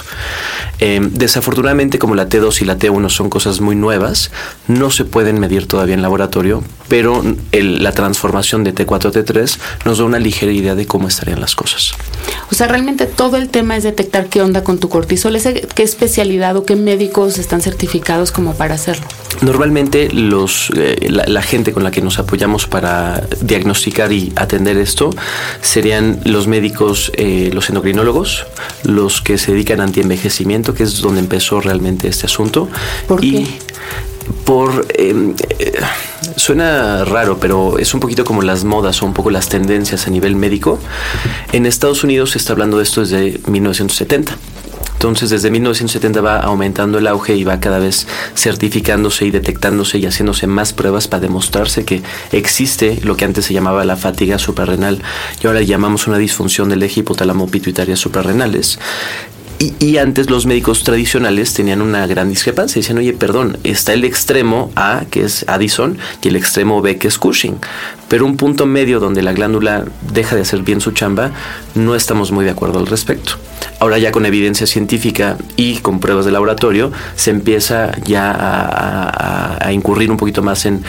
Em, 0.78 1.10
desafortunadamente 1.10 1.98
como 1.98 2.14
la 2.14 2.28
T2 2.28 2.60
y 2.60 2.64
la 2.66 2.78
T1 2.78 3.08
son 3.08 3.30
cosas 3.30 3.60
muy 3.60 3.74
nuevas, 3.74 4.30
no 4.68 4.90
se 4.90 5.04
pueden 5.04 5.40
medir 5.40 5.66
todavía 5.66 5.94
en 5.94 6.02
laboratorio, 6.02 6.62
pero 6.88 7.24
la 7.52 7.92
transformación 7.92 8.62
de 8.62 8.74
T4 8.74 9.06
a 9.06 9.12
T3 9.12 9.58
nos 9.86 9.98
da 9.98 10.04
una 10.04 10.18
ligera 10.18 10.52
idea 10.52 10.74
de 10.74 10.86
cómo 10.86 11.08
estarían 11.08 11.40
las 11.40 11.56
cosas. 11.56 11.92
O 12.50 12.54
sea, 12.54 12.68
realmente 12.68 13.06
todo 13.06 13.38
el 13.38 13.48
tema 13.48 13.76
es 13.76 13.82
detectar 13.82 14.26
qué 14.28 14.42
onda 14.42 14.62
con 14.62 14.78
tu 14.78 14.88
cortisol. 14.88 15.36
¿Qué 15.74 15.82
especialidad 15.82 16.56
o 16.56 16.64
qué 16.64 16.76
médicos 16.76 17.38
están 17.38 17.60
certificados 17.60 18.32
como 18.32 18.54
para 18.54 18.74
hacerlo? 18.74 19.06
Normalmente 19.42 20.08
los, 20.12 20.70
eh, 20.76 21.08
la, 21.10 21.42
gente 21.42 21.72
con 21.72 21.84
la 21.84 21.90
que 21.90 22.00
nos 22.00 22.18
apoyamos 22.18 22.66
para 22.66 23.22
diagnosticar 23.40 24.12
y 24.12 24.32
atender 24.36 24.76
esto 24.78 25.10
serían 25.86 26.18
los 26.24 26.48
médicos, 26.48 27.12
eh, 27.14 27.50
los 27.52 27.68
endocrinólogos, 27.68 28.44
los 28.82 29.20
que 29.20 29.38
se 29.38 29.52
dedican 29.52 29.78
a 29.78 29.84
antienvejecimiento, 29.84 30.74
que 30.74 30.82
es 30.82 31.00
donde 31.00 31.20
empezó 31.20 31.60
realmente 31.60 32.08
este 32.08 32.26
asunto. 32.26 32.68
¿Por 33.06 33.20
qué? 33.20 33.46
por 34.44 34.84
em, 34.94 35.36
eh, 35.60 35.72
suena 36.34 37.04
raro, 37.04 37.38
pero 37.38 37.78
es 37.78 37.94
un 37.94 38.00
poquito 38.00 38.24
como 38.24 38.42
las 38.42 38.64
modas 38.64 39.00
o 39.00 39.06
un 39.06 39.14
poco 39.14 39.30
las 39.30 39.48
tendencias 39.48 40.08
a 40.08 40.10
nivel 40.10 40.34
médico. 40.34 40.80
En 41.52 41.66
Estados 41.66 42.02
Unidos 42.02 42.32
se 42.32 42.38
está 42.38 42.52
hablando 42.52 42.78
de 42.78 42.82
esto 42.82 43.02
desde 43.02 43.38
1970. 43.46 44.36
Entonces, 44.96 45.28
desde 45.28 45.50
1970 45.50 46.22
va 46.22 46.40
aumentando 46.40 46.96
el 46.96 47.06
auge 47.06 47.36
y 47.36 47.44
va 47.44 47.60
cada 47.60 47.78
vez 47.78 48.06
certificándose 48.34 49.26
y 49.26 49.30
detectándose 49.30 49.98
y 49.98 50.06
haciéndose 50.06 50.46
más 50.46 50.72
pruebas 50.72 51.06
para 51.06 51.20
demostrarse 51.20 51.84
que 51.84 52.02
existe 52.32 52.98
lo 53.02 53.14
que 53.14 53.26
antes 53.26 53.44
se 53.44 53.52
llamaba 53.52 53.84
la 53.84 53.96
fatiga 53.96 54.38
suprarrenal 54.38 55.02
y 55.42 55.46
ahora 55.46 55.60
llamamos 55.60 56.06
una 56.06 56.16
disfunción 56.16 56.70
del 56.70 56.82
eje 56.82 57.00
hipotálamo 57.00 57.46
pituitaria 57.46 57.94
suprarrenales 57.94 58.78
y, 59.58 59.96
antes 59.96 60.28
los 60.28 60.44
médicos 60.44 60.84
tradicionales 60.84 61.54
tenían 61.54 61.80
una 61.80 62.06
gran 62.06 62.28
discrepancia. 62.28 62.80
Decían, 62.80 62.98
oye, 62.98 63.12
perdón, 63.14 63.58
está 63.64 63.94
el 63.94 64.04
extremo 64.04 64.70
A, 64.76 65.04
que 65.10 65.24
es 65.24 65.44
Addison, 65.48 65.98
y 66.22 66.28
el 66.28 66.36
extremo 66.36 66.82
B, 66.82 66.98
que 66.98 67.08
es 67.08 67.18
Cushing. 67.18 67.58
Pero 68.08 68.24
un 68.24 68.36
punto 68.36 68.66
medio 68.66 69.00
donde 69.00 69.22
la 69.22 69.32
glándula 69.32 69.84
deja 70.12 70.36
de 70.36 70.42
hacer 70.42 70.62
bien 70.62 70.80
su 70.80 70.92
chamba, 70.92 71.32
no 71.74 71.94
estamos 71.94 72.30
muy 72.30 72.44
de 72.44 72.50
acuerdo 72.50 72.78
al 72.78 72.86
respecto. 72.86 73.32
Ahora 73.78 73.98
ya 73.98 74.12
con 74.12 74.24
evidencia 74.24 74.66
científica 74.66 75.36
y 75.56 75.76
con 75.78 76.00
pruebas 76.00 76.24
de 76.24 76.32
laboratorio 76.32 76.92
se 77.14 77.30
empieza 77.30 77.92
ya 78.04 78.32
a, 78.34 79.72
incurrir 79.72 80.10
un 80.10 80.16
poquito 80.16 80.42
más 80.42 80.64
en, 80.66 80.84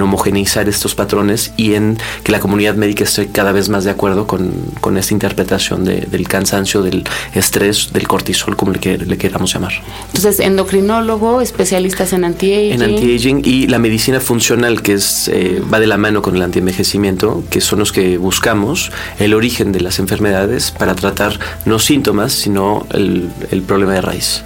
homogeneizar 0.00 0.68
estos 0.68 0.94
patrones 0.94 1.52
y 1.56 1.74
en 1.74 1.98
que 2.24 2.32
la 2.32 2.40
comunidad 2.40 2.74
médica 2.74 3.04
esté 3.04 3.28
cada 3.28 3.52
vez 3.52 3.68
más 3.68 3.84
de 3.84 3.90
acuerdo 3.90 4.26
con, 4.26 4.96
esta 4.96 5.14
interpretación 5.14 5.84
del 5.84 6.28
cansancio, 6.28 6.82
del 6.82 7.04
estrés, 7.34 7.92
del 7.92 8.08
cortisol, 8.12 8.56
como 8.56 8.72
le, 8.72 8.98
le 8.98 9.16
queramos 9.16 9.54
llamar. 9.54 9.72
Entonces, 10.08 10.38
endocrinólogo, 10.38 11.40
especialistas 11.40 12.12
en 12.12 12.24
anti-aging. 12.24 12.72
En 12.74 12.82
anti-aging 12.82 13.40
y 13.42 13.68
la 13.68 13.78
medicina 13.78 14.20
funcional, 14.20 14.82
que 14.82 14.92
es 14.92 15.28
eh, 15.28 15.62
va 15.72 15.80
de 15.80 15.86
la 15.86 15.96
mano 15.96 16.20
con 16.20 16.36
el 16.36 16.42
anti-envejecimiento, 16.42 17.42
que 17.48 17.62
son 17.62 17.78
los 17.78 17.90
que 17.90 18.18
buscamos 18.18 18.92
el 19.18 19.32
origen 19.32 19.72
de 19.72 19.80
las 19.80 19.98
enfermedades 19.98 20.72
para 20.72 20.94
tratar 20.94 21.40
no 21.64 21.78
síntomas, 21.78 22.34
sino 22.34 22.86
el, 22.92 23.30
problema 23.66 23.94
de 23.94 24.02
raíz. 24.02 24.42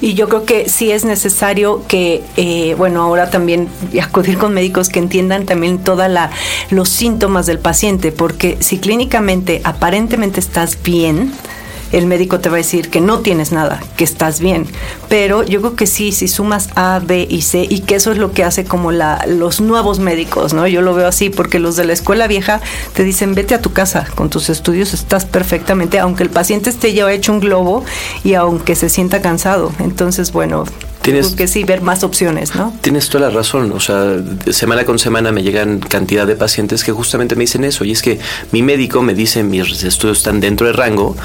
Y 0.00 0.14
yo 0.14 0.28
creo 0.28 0.44
que 0.44 0.68
sí 0.68 0.90
es 0.90 1.04
necesario 1.04 1.84
que, 1.86 2.24
eh, 2.36 2.74
bueno, 2.76 3.02
ahora 3.02 3.30
también 3.30 3.68
acudir 4.02 4.38
con 4.38 4.54
médicos 4.54 4.88
que 4.88 4.98
entiendan 4.98 5.46
también 5.46 5.78
todos 5.78 6.10
los 6.70 6.88
síntomas 6.88 7.46
del 7.46 7.60
paciente, 7.60 8.10
porque 8.10 8.56
si 8.58 8.78
clínicamente 8.78 9.60
aparentemente 9.62 10.40
estás 10.40 10.76
bien, 10.82 11.32
el 11.92 12.06
médico 12.06 12.40
te 12.40 12.48
va 12.48 12.56
a 12.56 12.58
decir 12.58 12.90
que 12.90 13.00
no 13.00 13.20
tienes 13.20 13.52
nada, 13.52 13.82
que 13.96 14.04
estás 14.04 14.40
bien. 14.40 14.66
Pero 15.08 15.42
yo 15.42 15.60
creo 15.60 15.76
que 15.76 15.86
sí, 15.86 16.12
si 16.12 16.28
sumas 16.28 16.68
A, 16.74 17.00
B 17.04 17.26
y 17.28 17.42
C, 17.42 17.66
y 17.68 17.80
que 17.80 17.96
eso 17.96 18.12
es 18.12 18.18
lo 18.18 18.32
que 18.32 18.44
hace 18.44 18.64
como 18.64 18.92
la, 18.92 19.24
los 19.26 19.60
nuevos 19.60 19.98
médicos, 19.98 20.52
¿no? 20.52 20.66
Yo 20.66 20.82
lo 20.82 20.94
veo 20.94 21.08
así, 21.08 21.30
porque 21.30 21.58
los 21.58 21.76
de 21.76 21.84
la 21.84 21.92
escuela 21.92 22.26
vieja 22.26 22.60
te 22.94 23.04
dicen, 23.04 23.34
vete 23.34 23.54
a 23.54 23.62
tu 23.62 23.72
casa, 23.72 24.06
con 24.14 24.30
tus 24.30 24.50
estudios 24.50 24.94
estás 24.94 25.24
perfectamente, 25.24 25.98
aunque 25.98 26.22
el 26.22 26.30
paciente 26.30 26.70
esté 26.70 26.92
ya 26.92 27.10
hecho 27.10 27.32
un 27.32 27.40
globo 27.40 27.84
y 28.24 28.34
aunque 28.34 28.74
se 28.74 28.88
sienta 28.88 29.22
cansado. 29.22 29.72
Entonces, 29.78 30.32
bueno, 30.32 30.64
Tienes, 31.02 31.34
que 31.34 31.46
sí, 31.46 31.64
ver 31.64 31.80
más 31.80 32.04
opciones, 32.04 32.54
¿no? 32.54 32.74
Tienes 32.80 33.08
toda 33.08 33.28
la 33.28 33.34
razón. 33.34 33.72
O 33.72 33.80
sea, 33.80 34.16
semana 34.50 34.84
con 34.84 34.98
semana 34.98 35.32
me 35.32 35.42
llegan 35.42 35.78
cantidad 35.78 36.26
de 36.26 36.36
pacientes 36.36 36.84
que 36.84 36.92
justamente 36.92 37.34
me 37.34 37.42
dicen 37.42 37.64
eso. 37.64 37.84
Y 37.84 37.92
es 37.92 38.02
que 38.02 38.18
mi 38.52 38.62
médico 38.62 39.02
me 39.02 39.14
dice 39.14 39.42
mis 39.42 39.82
estudios 39.84 40.18
están 40.18 40.40
dentro 40.40 40.66
de 40.66 40.72
rango, 40.72 41.16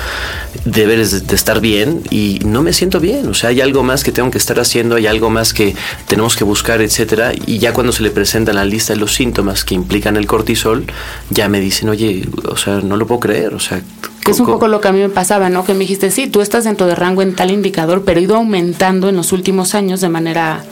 deberes 0.66 1.28
de 1.28 1.36
estar 1.36 1.60
bien 1.60 2.02
y 2.10 2.40
no 2.46 2.62
me 2.62 2.72
siento 2.72 3.00
bien. 3.00 3.28
O 3.28 3.34
sea, 3.34 3.50
hay 3.50 3.62
algo 3.62 3.84
más 3.84 4.04
que 4.04 4.12
tengo 4.12 4.32
que 4.32 4.38
estar 4.38 4.60
haciendo, 4.60 4.96
hay 4.96 5.08
algo 5.08 5.30
más 5.30 5.54
que 5.54 5.76
tenemos 6.08 6.36
que 6.36 6.44
buscar, 6.44 6.82
etcétera. 6.82 7.34
Y 7.46 7.58
ya 7.58 7.74
cuando 7.74 7.92
se 7.92 8.04
le 8.04 8.12
presenta 8.12 8.54
la 8.54 8.66
lista 8.66 8.94
de 8.94 9.00
los 9.00 9.14
síntomas 9.14 9.66
que 9.66 9.76
implican 9.76 10.18
el 10.18 10.28
cortisol, 10.28 10.86
ya 11.30 11.50
me 11.50 11.60
dicen, 11.60 11.90
oye, 11.90 12.28
o 12.48 12.56
sea, 12.56 12.80
no 12.82 12.96
lo 12.96 13.08
puedo 13.08 13.20
creer. 13.20 13.54
O 13.54 13.60
sea, 13.60 13.82
que 14.24 14.32
es 14.32 14.40
un 14.40 14.46
poco 14.48 14.68
lo 14.68 14.82
que 14.82 14.88
a 14.88 14.92
mí 14.92 15.00
me 15.00 15.10
pasaba, 15.10 15.50
¿no? 15.50 15.66
Que 15.66 15.74
me 15.74 15.80
dijiste, 15.80 16.12
sí, 16.12 16.28
tú 16.28 16.42
estás 16.42 16.64
dentro 16.64 16.88
de 16.88 16.96
rango 16.96 17.22
en 17.22 17.36
tal 17.36 17.52
indicador, 17.52 18.04
pero 18.06 18.20
ha 18.20 18.24
ido 18.24 18.36
aumentando 18.36 19.10
en 19.10 19.16
los 19.16 19.32
últimos 19.32 19.76
años 19.76 20.02
de 20.02 20.10
manera 20.10 20.64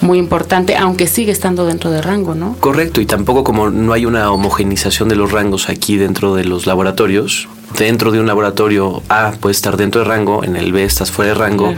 muy 0.00 0.18
importante, 0.18 0.76
aunque 0.76 1.06
sigue 1.06 1.32
estando 1.32 1.66
dentro 1.66 1.90
de 1.90 2.02
rango, 2.02 2.34
¿no? 2.34 2.56
Correcto, 2.60 3.00
y 3.00 3.06
tampoco 3.06 3.44
como 3.44 3.70
no 3.70 3.92
hay 3.92 4.06
una 4.06 4.30
homogenización 4.30 5.08
de 5.08 5.16
los 5.16 5.32
rangos 5.32 5.68
aquí 5.68 5.96
dentro 5.96 6.34
de 6.34 6.44
los 6.44 6.66
laboratorios, 6.66 7.48
dentro 7.76 8.10
de 8.10 8.20
un 8.20 8.26
laboratorio 8.26 9.02
A 9.08 9.32
puede 9.40 9.52
estar 9.52 9.76
dentro 9.76 10.02
de 10.02 10.06
rango, 10.08 10.44
en 10.44 10.56
el 10.56 10.72
B 10.72 10.84
estás 10.84 11.10
fuera 11.10 11.32
de 11.32 11.38
rango, 11.38 11.74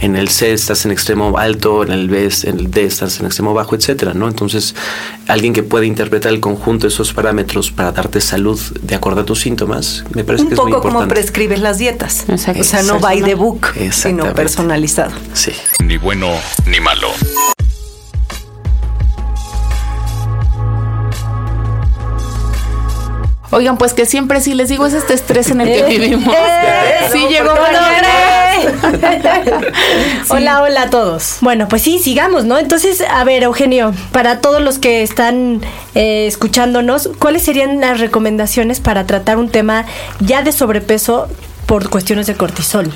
en 0.00 0.16
el 0.16 0.28
C 0.28 0.52
estás 0.52 0.84
en 0.84 0.90
extremo 0.90 1.38
alto, 1.38 1.82
en 1.84 1.92
el 1.92 2.08
B, 2.08 2.28
en 2.44 2.58
el 2.58 2.70
D 2.70 2.84
estás 2.84 3.20
en 3.20 3.26
extremo 3.26 3.54
bajo, 3.54 3.74
etcétera, 3.74 4.14
¿no? 4.14 4.28
Entonces, 4.28 4.74
alguien 5.26 5.52
que 5.52 5.62
puede 5.62 5.86
interpretar 5.86 6.32
el 6.32 6.40
conjunto 6.40 6.86
de 6.86 6.92
esos 6.92 7.12
parámetros 7.12 7.70
para 7.70 7.92
darte 7.92 8.20
salud 8.20 8.60
de 8.82 8.94
acuerdo 8.94 9.22
a 9.22 9.24
tus 9.24 9.40
síntomas, 9.40 10.04
me 10.14 10.24
parece 10.24 10.46
que 10.46 10.54
es 10.54 10.58
muy 10.60 10.68
importante. 10.68 10.76
Un 10.76 10.82
poco 10.82 10.88
como 10.88 11.08
prescribes 11.08 11.60
las 11.60 11.78
dietas. 11.78 12.24
O 12.28 12.64
sea, 12.64 12.82
no 12.82 13.00
by 13.00 13.22
the 13.22 13.34
book, 13.34 13.68
sino 13.90 14.32
personalizado. 14.34 15.12
Sí. 15.32 15.52
Ni 15.82 15.96
bueno 15.96 16.28
ni 16.66 16.80
malo. 16.80 17.08
Oigan, 23.52 23.78
pues 23.78 23.94
que 23.94 24.06
siempre 24.06 24.40
sí 24.40 24.54
les 24.54 24.68
digo 24.68 24.86
es 24.86 24.94
este 24.94 25.14
estrés 25.14 25.50
en 25.50 25.60
el 25.60 25.68
que 25.68 25.82
vivimos. 25.98 26.32
Eh, 26.32 27.08
sí, 27.12 27.26
llegó 27.28 27.50
Hola, 30.28 30.62
hola 30.62 30.82
a 30.82 30.90
todos. 30.90 31.38
Bueno, 31.40 31.66
pues 31.68 31.82
sí, 31.82 31.98
sigamos, 31.98 32.44
¿no? 32.44 32.58
Entonces, 32.58 33.02
a 33.02 33.24
ver, 33.24 33.42
Eugenio, 33.42 33.92
para 34.12 34.40
todos 34.40 34.62
los 34.62 34.78
que 34.78 35.02
están 35.02 35.62
eh, 35.94 36.26
escuchándonos, 36.26 37.10
¿cuáles 37.18 37.42
serían 37.42 37.80
las 37.80 37.98
recomendaciones 37.98 38.78
para 38.80 39.06
tratar 39.06 39.38
un 39.38 39.48
tema 39.48 39.84
ya 40.20 40.42
de 40.42 40.52
sobrepeso 40.52 41.28
por 41.70 41.88
cuestiones 41.88 42.26
de 42.26 42.34
cortisol. 42.34 42.90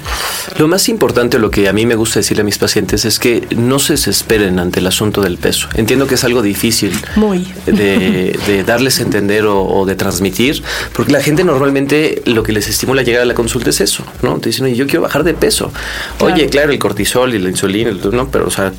Lo 0.58 0.66
más 0.66 0.88
importante, 0.88 1.38
lo 1.38 1.48
que 1.48 1.68
a 1.68 1.72
mí 1.72 1.86
me 1.86 1.94
gusta 1.94 2.18
decirle 2.18 2.40
a 2.40 2.44
mis 2.44 2.58
pacientes 2.58 3.04
es 3.04 3.20
que 3.20 3.46
no 3.56 3.78
se 3.78 3.92
desesperen 3.92 4.58
ante 4.58 4.80
el 4.80 4.86
asunto 4.88 5.20
del 5.20 5.38
peso. 5.38 5.68
Entiendo 5.74 6.08
que 6.08 6.16
es 6.16 6.24
algo 6.24 6.42
difícil 6.42 6.92
Muy. 7.14 7.46
De, 7.66 8.64
darles 8.66 8.98
a 8.98 9.02
entender 9.04 9.44
o, 9.46 9.84
de 9.86 9.94
transmitir, 9.94 10.60
porque 10.92 11.12
la 11.12 11.22
gente 11.22 11.44
normalmente 11.44 12.20
lo 12.24 12.42
que 12.42 12.50
les 12.50 12.66
estimula 12.66 13.02
llegar 13.04 13.22
a 13.22 13.26
la 13.26 13.34
consulta 13.34 13.70
es 13.70 13.80
eso, 13.80 14.04
¿no? 14.22 14.40
Te 14.40 14.48
dicen, 14.48 14.64
oye, 14.64 14.74
yo 14.74 14.86
quiero 14.86 15.02
bajar 15.02 15.22
de 15.22 15.34
peso. 15.34 15.72
Oye, 16.18 16.48
claro, 16.48 16.72
el 16.72 16.80
cortisol 16.80 17.32
y 17.32 17.38
la 17.38 17.50
insulina, 17.50 17.92
¿no? 18.10 18.28
Pero, 18.28 18.48
o 18.48 18.50
sea, 18.50 18.72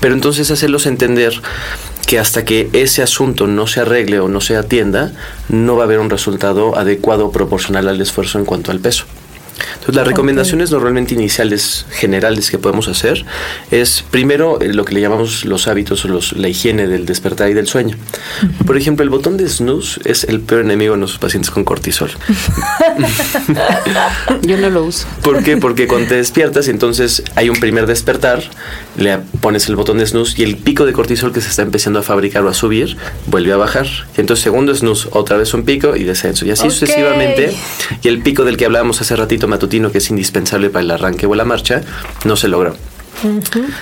pero 0.00 0.14
entonces 0.14 0.50
hacerlos 0.50 0.84
entender 0.86 1.40
que 2.08 2.18
hasta 2.18 2.44
que 2.44 2.70
ese 2.72 3.02
asunto 3.02 3.46
no 3.46 3.68
se 3.68 3.78
arregle 3.78 4.18
o 4.18 4.26
no 4.26 4.40
se 4.40 4.56
atienda, 4.56 5.12
no 5.48 5.76
va 5.76 5.84
a 5.84 5.86
haber 5.86 6.00
un 6.00 6.10
resultado 6.10 6.76
adecuado 6.76 7.30
proporcional 7.30 7.86
al 7.86 8.00
esfuerzo 8.00 8.40
en 8.40 8.44
cuanto 8.44 8.72
al 8.72 8.80
peso. 8.80 9.04
Entonces, 9.74 9.94
las 9.94 10.06
recomendaciones 10.06 10.70
normalmente 10.70 11.14
iniciales 11.14 11.86
generales 11.90 12.50
que 12.50 12.58
podemos 12.58 12.88
hacer 12.88 13.24
es 13.70 14.04
primero 14.10 14.60
eh, 14.60 14.72
lo 14.72 14.84
que 14.84 14.94
le 14.94 15.00
llamamos 15.00 15.44
los 15.44 15.68
hábitos 15.68 16.04
o 16.04 16.08
los, 16.08 16.32
la 16.32 16.48
higiene 16.48 16.86
del 16.86 17.06
despertar 17.06 17.50
y 17.50 17.54
del 17.54 17.66
sueño. 17.66 17.96
Por 18.66 18.76
ejemplo, 18.76 19.04
el 19.04 19.10
botón 19.10 19.36
de 19.36 19.48
snooze 19.48 20.00
es 20.04 20.24
el 20.24 20.40
peor 20.40 20.62
enemigo 20.62 20.94
de 20.94 20.98
nuestros 20.98 21.20
pacientes 21.20 21.50
con 21.50 21.64
cortisol. 21.64 22.10
Yo 24.42 24.56
no 24.58 24.70
lo 24.70 24.84
uso. 24.84 25.06
¿Por 25.22 25.42
qué? 25.42 25.56
Porque 25.56 25.86
cuando 25.86 26.08
te 26.08 26.16
despiertas 26.16 26.68
entonces 26.68 27.22
hay 27.34 27.48
un 27.48 27.58
primer 27.58 27.86
despertar, 27.86 28.42
le 28.96 29.18
pones 29.40 29.68
el 29.68 29.76
botón 29.76 29.98
de 29.98 30.06
snooze 30.06 30.40
y 30.40 30.44
el 30.44 30.56
pico 30.56 30.86
de 30.86 30.92
cortisol 30.92 31.32
que 31.32 31.40
se 31.40 31.48
está 31.48 31.62
empezando 31.62 31.98
a 31.98 32.02
fabricar 32.02 32.44
o 32.44 32.48
a 32.48 32.54
subir 32.54 32.96
vuelve 33.26 33.52
a 33.52 33.56
bajar. 33.56 33.86
Y 34.16 34.20
entonces 34.20 34.42
segundo 34.42 34.74
snooze, 34.74 35.08
otra 35.12 35.36
vez 35.36 35.54
un 35.54 35.64
pico 35.64 35.96
y 35.96 36.04
descenso. 36.04 36.46
Y 36.46 36.50
así 36.50 36.70
sucesivamente. 36.70 37.54
Y 38.02 38.08
el 38.08 38.22
pico 38.22 38.44
del 38.44 38.56
que 38.56 38.66
hablábamos 38.66 39.00
hace 39.00 39.16
ratito 39.16 39.47
matutino 39.48 39.90
que 39.90 39.98
es 39.98 40.10
indispensable 40.10 40.70
para 40.70 40.84
el 40.84 40.90
arranque 40.90 41.26
o 41.26 41.34
la 41.34 41.44
marcha, 41.44 41.82
no 42.24 42.36
se 42.36 42.48
logró. 42.48 42.76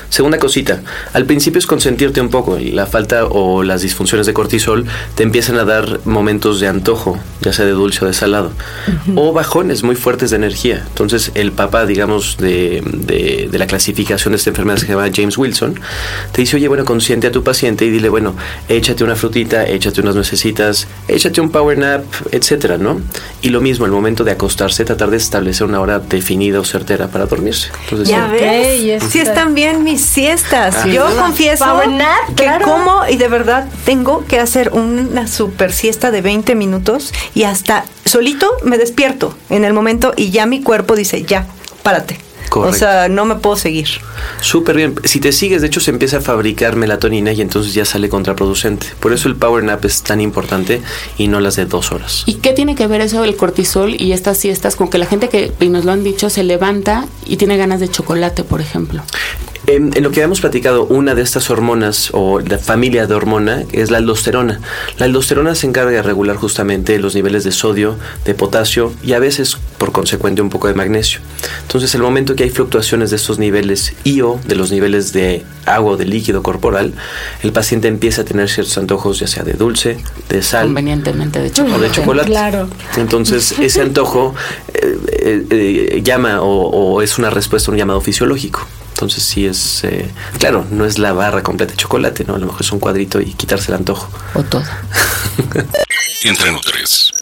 Segunda 0.09 0.39
cosita, 0.39 0.83
al 1.13 1.27
principio 1.27 1.59
es 1.59 1.67
consentirte 1.67 2.21
un 2.21 2.31
poco. 2.31 2.59
La 2.59 2.87
falta 2.87 3.27
o 3.27 3.63
las 3.63 3.83
disfunciones 3.83 4.27
de 4.27 4.33
cortisol 4.33 4.87
te 5.15 5.23
empiezan 5.23 5.59
a 5.59 5.65
dar 5.65 6.01
momentos 6.05 6.61
de 6.61 6.69
antojo, 6.69 7.19
ya 7.41 7.53
sea 7.53 7.67
de 7.67 7.73
dulce 7.73 8.05
o 8.05 8.09
de 8.09 8.15
salado, 8.15 8.53
o 9.15 9.33
bajones 9.33 9.83
muy 9.83 9.95
fuertes 9.95 10.31
de 10.31 10.37
energía. 10.37 10.85
Entonces, 10.89 11.33
el 11.35 11.53
papá, 11.53 11.87
digamos, 11.87 12.37
de, 12.39 12.83
de, 13.51 13.59
la 13.59 13.67
clasificación 13.67 14.33
de 14.33 14.37
esta 14.37 14.51
enfermedad 14.51 14.79
se 14.79 14.87
llama 14.87 15.09
James 15.15 15.37
Wilson, 15.37 15.79
te 16.33 16.43
dice, 16.43 16.57
oye, 16.57 16.69
bueno, 16.69 16.85
consiente 16.85 17.27
a 17.27 17.33
tu 17.33 17.43
paciente 17.43 17.85
y 17.85 17.91
dile, 17.91 18.09
bueno, 18.09 18.35
échate 18.69 19.05
una 19.05 19.17
frutita, 19.17 19.67
échate 19.67 20.01
unas 20.01 20.15
nuecesitas, 20.15 20.87
échate 21.09 21.41
un 21.41 21.51
power 21.51 21.79
nap, 21.79 22.05
etcétera, 22.33 22.79
¿no? 22.79 23.01
Y 23.43 23.51
lo 23.51 23.61
mismo, 23.61 23.87
el 23.87 23.93
momento 23.93 24.25
de 24.25 24.33
acostarse, 24.33 24.85
tratar 24.85 25.11
de 25.11 25.17
establecer 25.17 25.67
una 25.67 25.81
hora 25.81 25.99
definida 25.99 26.61
o 26.61 26.65
certera 26.65 27.09
para 27.09 27.27
dormirse. 27.27 27.69
Entonces, 27.85 28.09
ya 28.09 28.29
ves, 28.29 29.26
están 29.29 29.55
bien 29.55 29.85
mis 29.85 30.05
siestas. 30.05 30.77
Ah, 30.83 30.87
Yo 30.87 31.05
confieso 31.17 31.65
que 32.37 32.51
como 32.65 33.07
y 33.09 33.17
de 33.17 33.29
verdad 33.29 33.67
tengo 33.85 34.25
que 34.27 34.41
hacer 34.41 34.71
una 34.73 35.27
super 35.27 35.73
siesta 35.73 36.11
de 36.11 36.21
20 36.21 36.55
minutos 36.55 37.13
y 37.35 37.45
hasta 37.45 37.85
solito 38.05 38.51
me 38.63 38.79
despierto 38.79 39.37
en 39.51 39.65
el 39.65 39.73
momento 39.73 40.13
y 40.17 40.31
ya 40.31 40.47
mi 40.47 40.63
cuerpo 40.63 40.97
dice, 40.97 41.25
ya, 41.25 41.47
párate. 41.83 42.26
O 42.53 42.73
sea, 42.73 43.09
no 43.09 43.25
me 43.25 43.37
puedo 43.37 43.57
seguir. 43.57 43.89
Súper 44.41 44.77
bien. 44.77 44.95
Si 45.05 45.21
te 45.21 45.33
sigues, 45.33 45.63
de 45.63 45.69
hecho, 45.69 45.81
se 45.81 45.91
empieza 45.91 46.19
a 46.19 46.21
fabricar 46.21 46.77
melatonina 46.77 47.33
y 47.33 47.41
entonces 47.41 47.75
ya 47.75 47.85
sale 47.85 48.09
contraproducente. 48.09 48.87
Por 49.01 49.13
eso 49.13 49.29
el 49.29 49.37
power 49.37 49.65
nap 49.65 49.85
es 49.85 50.03
tan 50.03 50.21
importante 50.21 50.83
y 51.19 51.29
no 51.29 51.41
las 51.41 51.57
de 51.57 51.67
dos 51.67 51.93
horas. 51.93 52.23
¿Y 52.27 52.35
qué 52.35 52.53
tiene 52.53 52.75
que 52.75 52.87
ver 52.87 53.01
eso 53.01 53.23
del 53.23 53.37
cortisol 53.37 54.01
y 54.01 54.13
estas 54.13 54.39
siestas 54.39 54.77
con 54.77 54.89
que 54.89 54.99
la 54.99 55.07
gente 55.07 55.29
que, 55.29 55.53
y 55.61 55.69
nos 55.69 55.85
lo 55.85 55.93
han 55.93 56.05
dicho, 56.05 56.31
se 56.31 56.43
levanta 56.43 57.07
y 57.27 57.37
tiene 57.37 57.57
ganas 57.57 57.81
de 57.81 57.89
chocolate, 57.89 58.45
por 58.45 58.61
ejemplo? 58.61 59.03
En, 59.67 59.91
lo 60.01 60.13
que 60.13 60.21
habíamos 60.21 60.41
platicado, 60.41 60.85
una 60.85 61.17
de 61.17 61.23
estas 61.23 61.51
hormonas 61.51 62.11
o 62.13 62.39
la 62.39 62.59
familia 62.59 63.09
de 63.09 63.15
hormona 63.15 63.65
es 63.73 63.91
la 63.91 63.99
aldosterona. 63.99 64.61
La 64.99 65.07
aldosterona 65.07 65.57
se 65.57 65.67
encarga 65.67 65.91
de 65.91 66.03
regular 66.03 66.37
justamente 66.37 67.01
los 67.01 67.17
niveles 67.17 67.43
de 67.43 67.51
sodio, 67.51 67.97
de 68.25 68.35
potasio 68.35 68.93
y 69.03 69.15
a 69.15 69.19
veces 69.19 69.59
por 69.79 69.91
consecuente 69.91 70.41
un 70.41 70.51
poco 70.51 70.69
de 70.69 70.75
magnesio. 70.75 71.19
Entonces 71.63 71.93
el 71.97 72.03
momento 72.03 72.37
que 72.37 72.45
hay 72.45 72.51
fluctuaciones 72.51 73.11
de 73.11 73.17
estos 73.17 73.41
niveles 73.41 73.95
y 74.05 74.21
o 74.21 74.39
de 74.47 74.55
los 74.55 74.71
niveles 74.71 75.13
de 75.13 75.45
agua 75.65 75.93
o 75.93 75.97
de 75.97 76.05
líquido 76.05 76.45
corporal, 76.45 76.95
el 77.43 77.53
paciente 77.53 77.89
empieza 77.89 78.23
a 78.23 78.25
tener 78.25 78.49
ciertos 78.49 78.79
antojos 78.79 79.19
ya 79.19 79.27
sea 79.27 79.43
de 79.43 79.55
dulce, 79.55 79.99
de 80.29 80.43
sal. 80.43 80.67
Convenientemente 80.67 81.41
de 81.41 81.51
chocolate. 81.51 81.79
O 81.79 81.81
de 81.81 81.91
chocolate. 81.91 82.29
Claro. 82.29 82.69
Entonces 82.97 83.59
ese 83.59 83.83
antojo 83.83 84.33
eh, 84.75 84.97
eh, 85.19 85.47
eh, 85.51 86.03
llama 86.05 86.41
o, 86.41 86.69
o 86.69 87.03
es 87.03 87.19
una 87.19 87.31
respuesta 87.31 87.71
a 87.71 87.73
un 87.73 87.79
llamado 87.79 88.01
fisiológico. 88.01 88.67
Entonces 88.97 89.25
sí 89.25 89.45
es, 89.45 89.85
eh, 89.85 90.11
claro, 90.39 90.65
no 90.71 90.87
es 90.87 90.99
la 90.99 91.13
barra 91.13 91.43
completa 91.43 91.73
de 91.73 91.77
chocolate, 91.77 92.25
¿no? 92.25 92.35
A 92.35 92.39
lo 92.39 92.47
mejor 92.47 92.63
es 92.63 92.73
un 92.73 92.81
cuadrito 92.81 93.21
y 93.21 93.35
quitarse 93.35 93.71
el 93.71 93.77
antojo. 93.77 94.09
O 94.33 94.43
todo. 94.43 94.65
Entre 96.25 96.51
tres. 96.65 97.13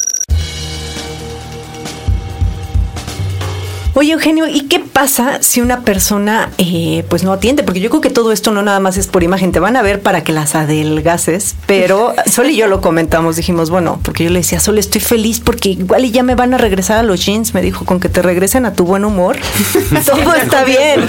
Oye, 3.97 4.13
Eugenio, 4.13 4.49
¿y 4.49 4.63
qué 4.63 4.81
pasa 4.81 5.41
si 5.41 5.61
una 5.61 5.83
persona 5.83 6.51
eh, 6.59 7.05
pues 7.09 7.23
no 7.23 7.33
atiende? 7.33 7.63
Porque 7.63 7.79
yo 7.79 7.91
creo 7.91 8.01
que 8.01 8.11
todo 8.11 8.33
esto 8.33 8.51
no 8.51 8.61
nada 8.61 8.81
más 8.81 8.97
es 8.97 9.07
por 9.07 9.23
imagen, 9.23 9.53
te 9.53 9.61
van 9.61 9.77
a 9.77 9.83
ver 9.83 10.01
para 10.01 10.25
que 10.25 10.33
las 10.33 10.57
adelgaces, 10.57 11.55
pero 11.67 12.13
Sol 12.27 12.51
y 12.51 12.57
yo 12.57 12.67
lo 12.67 12.81
comentamos, 12.81 13.37
dijimos, 13.37 13.71
bueno, 13.71 14.01
porque 14.03 14.25
yo 14.25 14.31
le 14.31 14.41
decía, 14.41 14.59
Sol, 14.59 14.79
estoy 14.79 15.01
feliz 15.01 15.39
porque 15.39 15.69
igual 15.69 16.05
y 16.05 16.11
ya 16.11 16.25
me 16.25 16.35
van 16.35 16.55
a 16.55 16.59
regresar 16.59 16.99
a 16.99 17.03
los 17.05 17.25
jeans, 17.25 17.55
me 17.55 17.63
dijo, 17.63 17.85
con 17.85 18.01
que 18.01 18.09
te 18.09 18.21
regresen 18.21 18.67
a 18.67 18.73
tu 18.73 18.85
buen 18.85 19.05
humor, 19.05 19.37
todo 20.07 20.35
está 20.35 20.65
bien. 20.65 21.09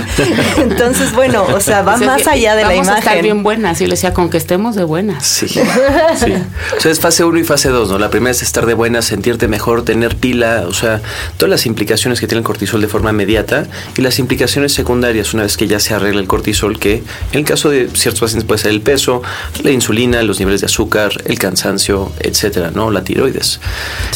Entonces, 0.58 1.12
bueno, 1.13 1.44
o 1.56 1.60
sea, 1.60 1.82
va 1.82 1.98
más 1.98 2.27
allá 2.27 2.56
de 2.56 2.65
la 2.65 2.75
imagen. 2.75 2.94
A 2.94 3.00
estar 3.00 3.22
bien 3.24 3.42
buenas, 3.42 3.82
y 3.82 3.86
le 3.86 3.92
decía, 3.92 4.13
con 4.13 4.30
que 4.30 4.38
estemos 4.38 4.75
de 4.75 4.84
buenas. 4.84 5.25
Sí, 5.25 5.48
sí. 5.48 5.60
O 5.60 6.82
sea, 6.82 6.92
es 6.92 7.00
fase 7.00 7.24
1 7.24 7.39
y 7.39 7.44
fase 7.44 7.70
2, 7.70 7.89
¿no? 7.89 7.98
La 7.98 8.12
primera 8.12 8.30
es 8.30 8.44
estar 8.44 8.68
de 8.68 8.75
buenas, 8.75 9.06
sentirte 9.06 9.48
mejor, 9.48 9.84
tener 9.84 10.15
pila, 10.15 10.65
o 10.68 10.74
sea, 10.74 11.01
todas 11.38 11.50
las 11.50 11.65
implicaciones 11.65 12.20
que 12.20 12.27
tiene 12.27 12.39
el 12.39 12.46
cortisol 12.46 12.75
de 12.82 12.88
forma 12.88 13.12
inmediata 13.12 13.67
y 13.98 14.01
las 14.01 14.20
implicaciones 14.20 14.74
secundarias 14.74 15.34
una 15.34 15.44
vez 15.44 15.58
que 15.58 15.67
ya 15.67 15.79
se 15.79 15.94
arregla 15.94 16.22
el 16.22 16.27
cortisol, 16.27 16.79
que 16.79 17.03
en 17.32 17.39
el 17.39 17.46
caso 17.46 17.70
de 17.70 17.89
ciertos 17.94 18.22
pacientes 18.22 18.46
puede 18.46 18.62
ser 18.62 18.72
el 18.72 18.82
peso, 18.82 19.22
la 19.63 19.72
insulina, 19.72 20.22
los 20.24 20.39
niveles 20.39 20.62
de 20.62 20.65
azúcar, 20.65 21.12
el 21.25 21.39
cansancio, 21.39 22.12
etcétera, 22.20 22.72
¿no? 22.74 22.91
La 22.91 23.03
tiroides. 23.03 23.60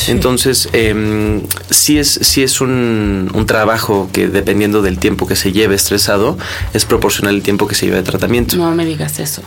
Entonces, 0.07 0.69
eh, 0.73 1.41
sí 1.69 1.97
es, 1.97 2.19
sí 2.21 2.43
es 2.43 2.61
un, 2.61 3.31
un, 3.33 3.45
trabajo 3.45 4.09
que 4.13 4.27
dependiendo 4.27 4.81
del 4.81 4.99
tiempo 4.99 5.27
que 5.27 5.35
se 5.35 5.51
lleve 5.51 5.75
estresado, 5.75 6.37
es 6.73 6.85
proporcional 6.85 7.35
el 7.35 7.41
tiempo 7.41 7.67
que 7.67 7.75
se 7.75 7.85
lleva 7.85 7.97
de 7.97 8.03
tratamiento. 8.03 8.55
No 8.55 8.71
me 8.71 8.85
digas 8.85 9.19
eso. 9.19 9.41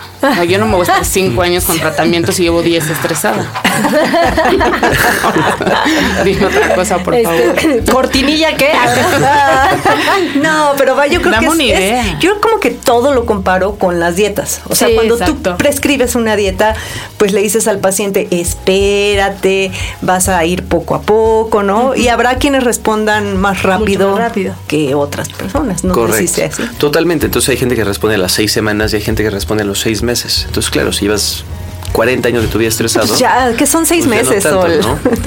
yo 0.49 0.59
no 0.59 0.67
me 0.67 0.73
voy 0.73 0.81
a 0.81 0.83
estar 0.83 1.05
cinco 1.05 1.43
años 1.43 1.65
con 1.65 1.79
tratamiento 1.79 2.33
si 2.33 2.43
llevo 2.43 2.63
diez 2.63 2.89
estresada. 2.89 3.51
Dime 6.25 6.47
otra 6.47 6.75
cosa, 6.75 6.99
por 6.99 7.21
favor. 7.23 7.55
Este, 7.57 7.93
¿Cortinilla 7.93 8.57
qué? 8.57 8.73
no, 10.43 10.73
pero 10.77 10.97
va, 10.97 11.07
yo 11.07 11.21
creo 11.23 11.39
que 11.39 11.73
es, 11.73 12.19
yo 12.21 12.41
como 12.41 12.61
que 12.61 12.71
todo 12.71 13.13
lo 13.13 13.27
comparo 13.27 13.77
con 13.77 14.01
las 14.01 14.17
dietas. 14.17 14.61
O 14.69 14.75
sea, 14.75 14.89
cuando 14.95 15.19
tú 15.19 15.41
prescribes 15.57 16.15
una 16.15 16.37
dieta, 16.37 16.75
pues 17.19 17.33
le 17.33 17.43
dices 17.43 17.69
al 17.69 17.79
paciente, 17.79 18.29
espérate, 18.31 19.71
vas 20.01 20.29
a 20.29 20.45
ir 20.45 20.65
poco 20.65 20.95
a 20.95 21.03
poco, 21.03 21.63
¿no? 21.63 21.95
Y 21.95 22.09
habrá 22.09 22.37
quienes 22.37 22.65
respondan 22.65 23.37
más 23.37 23.63
rápido, 23.63 24.19
que 24.67 24.95
otras 24.95 25.29
personas, 25.29 25.85
¿no? 25.85 25.95
Correcto. 25.95 26.43
Totalmente. 26.79 27.27
Entonces 27.27 27.51
hay 27.51 27.57
gente 27.57 27.77
que 27.77 27.85
responde 27.85 28.17
a 28.17 28.19
las 28.19 28.33
seis 28.33 28.53
semanas 28.53 28.93
y 28.93 28.97
hay 28.97 29.03
gente 29.03 29.23
que 29.23 29.31
responde 29.31 29.63
a 29.63 29.67
los 29.67 29.81
seis 29.81 30.03
meses. 30.03 30.45
Entonces, 30.47 30.71
claro, 30.71 30.93
si 30.93 31.07
ibas 31.07 31.45
40 31.93 32.29
años 32.29 32.43
de 32.43 32.49
tu 32.49 32.59
vida 32.59 32.69
estresado. 32.69 33.15
Ya, 33.17 33.55
que 33.55 33.67
son 33.67 33.87
seis 33.87 34.07
pues 34.07 34.29
meses, 34.29 34.43
Sol. 34.43 34.81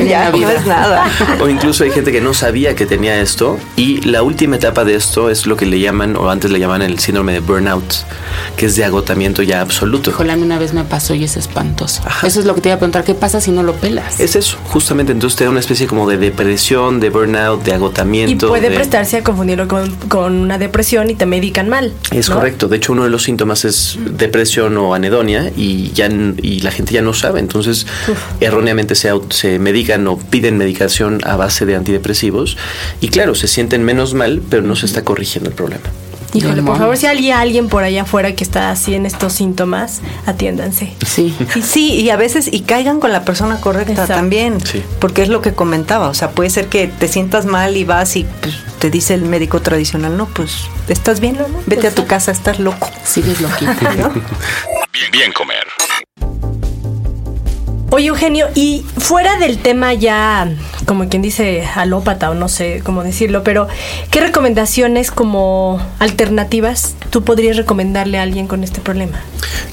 ya 0.06 0.32
no 0.32 0.50
es 0.50 0.66
nada. 0.66 1.06
O 1.42 1.50
incluso 1.50 1.84
hay 1.84 1.92
gente 1.92 2.12
que 2.12 2.22
no 2.22 2.34
sabía 2.34 2.76
que 2.76 2.86
tenía 2.86 3.20
esto 3.20 3.58
y 3.76 4.02
la 4.02 4.24
última 4.24 4.56
etapa 4.56 4.84
de 4.84 4.96
esto 4.96 5.30
es 5.30 5.46
lo 5.46 5.58
que 5.58 5.66
le 5.66 5.80
llaman, 5.80 6.16
o 6.16 6.30
antes 6.30 6.50
le 6.50 6.60
llaman 6.60 6.82
el 6.82 7.00
síndrome 7.00 7.34
de 7.34 7.40
burnout, 7.40 7.84
que 8.58 8.68
es 8.68 8.76
de 8.76 8.86
agotamiento 8.86 9.44
ya 9.44 9.62
absoluto. 9.62 10.10
Híjole, 10.10 10.32
a 10.32 10.36
mí 10.36 10.44
una 10.44 10.58
vez 10.58 10.74
me 10.74 10.84
pasó 10.84 11.14
y 11.14 11.24
es 11.24 11.38
espantoso. 11.38 12.02
Eso 12.24 12.40
es 12.40 12.46
lo 12.46 12.56
que 12.56 12.62
te 12.62 12.70
iba 12.70 12.76
a 12.76 12.80
preguntar, 12.80 13.04
¿qué 13.04 13.16
pasa 13.16 13.42
si 13.42 13.52
no 13.52 13.64
lo 13.64 13.74
pelas? 13.74 14.20
Es 14.20 14.36
eso, 14.36 14.58
justamente 14.66 15.12
entonces 15.12 15.38
te 15.38 15.44
da 15.44 15.50
una 15.50 15.60
especie 15.60 15.88
como 15.88 16.08
de 16.10 16.18
depresión, 16.18 17.00
de 17.00 17.10
burnout, 17.10 17.64
de 17.64 17.74
agotamiento. 17.74 18.48
Y 18.48 18.50
puede 18.50 18.72
prestarse 18.72 19.18
a 19.18 19.24
confundirlo 19.24 19.68
con, 19.68 20.36
una 20.36 20.58
depresión 20.58 21.10
y 21.10 21.16
te 21.16 21.26
medican 21.26 21.70
mal. 21.70 21.94
Es 22.12 22.30
correcto, 22.30 22.68
de 22.68 22.78
hecho 22.78 22.94
uno 22.94 23.04
de 23.04 23.10
los 23.10 23.24
síntomas 23.24 23.66
es 23.66 23.98
depresión 24.18 24.78
o 24.78 24.94
anedonia 24.94 25.52
y 25.56 25.92
ya 25.92 26.06
y 26.08 26.55
la 26.60 26.72
gente 26.72 26.94
ya 26.94 27.02
no 27.02 27.14
sabe. 27.14 27.40
Entonces, 27.40 27.86
erróneamente 28.40 28.96
se, 28.96 29.12
se 29.30 29.60
medican 29.60 30.08
o 30.08 30.18
piden 30.18 30.58
medicación 30.58 31.22
a 31.24 31.36
base 31.36 31.66
de 31.66 31.76
antidepresivos 31.76 32.58
y 33.02 33.10
claro, 33.10 33.36
se 33.36 33.48
sienten 33.48 33.84
menos 33.84 34.14
mal, 34.14 34.42
pero 34.50 34.64
no 34.64 34.76
se 34.76 34.86
está 34.86 35.04
corrigiendo 35.04 35.50
el 35.50 35.56
problema. 35.56 35.84
Híjole, 36.36 36.62
por 36.64 36.78
favor, 36.78 36.98
si 36.98 37.06
hay 37.06 37.32
alguien 37.32 37.70
por 37.70 37.84
allá 37.84 38.02
afuera 38.02 38.36
que 38.36 38.44
está 38.44 38.70
así 38.70 38.94
en 38.94 39.06
estos 39.06 39.32
síntomas, 39.32 40.02
atiéndanse. 40.26 40.94
Sí. 41.06 41.34
Y 41.56 41.62
sí, 41.62 41.94
y 41.94 42.10
a 42.10 42.18
veces, 42.18 42.50
y 42.52 42.62
caigan 42.62 43.00
con 43.00 43.14
la 43.14 43.24
persona 43.24 43.62
correcta 43.62 44.06
también. 44.06 44.60
Sí. 44.60 44.84
Porque 45.00 45.22
es 45.22 45.30
lo 45.30 45.42
que 45.42 45.54
comentaba. 45.54 46.10
O 46.10 46.14
sea, 46.14 46.32
puede 46.32 46.50
ser 46.50 46.68
que 46.68 46.88
te 46.88 47.08
sientas 47.08 47.46
mal 47.46 47.78
y 47.78 47.86
vas 47.86 48.18
y 48.18 48.26
pues, 48.42 48.56
te 48.80 48.90
dice 48.90 49.14
el 49.14 49.22
médico 49.22 49.62
tradicional, 49.62 50.18
no, 50.18 50.26
pues, 50.28 50.66
¿estás 50.90 51.22
bien? 51.22 51.38
Vete 51.68 51.82
pues 51.82 51.94
a 51.94 51.96
tu 51.96 52.06
casa, 52.06 52.32
estás 52.32 52.60
loco. 52.60 52.90
Sigues 53.06 53.40
loquito, 53.40 53.72
¿no? 53.98 54.10
bien, 54.92 55.12
bien 55.12 55.32
comer. 55.32 55.66
Oye, 57.96 58.08
Eugenio, 58.08 58.50
y 58.56 58.84
fuera 58.98 59.40
del 59.40 59.58
tema 59.58 59.94
ya, 59.94 60.50
como 60.86 61.08
quien 61.10 61.22
dice, 61.22 61.64
alópata 61.76 62.30
o 62.30 62.34
no 62.34 62.48
sé 62.48 62.82
cómo 62.84 63.04
decirlo, 63.04 63.44
pero 63.44 63.68
¿qué 64.12 64.20
recomendaciones 64.20 65.12
como 65.12 65.82
alternativas 66.00 66.96
tú 67.10 67.24
podrías 67.24 67.58
recomendarle 67.58 68.18
a 68.18 68.24
alguien 68.24 68.48
con 68.48 68.64
este 68.64 68.82
problema? 68.82 69.20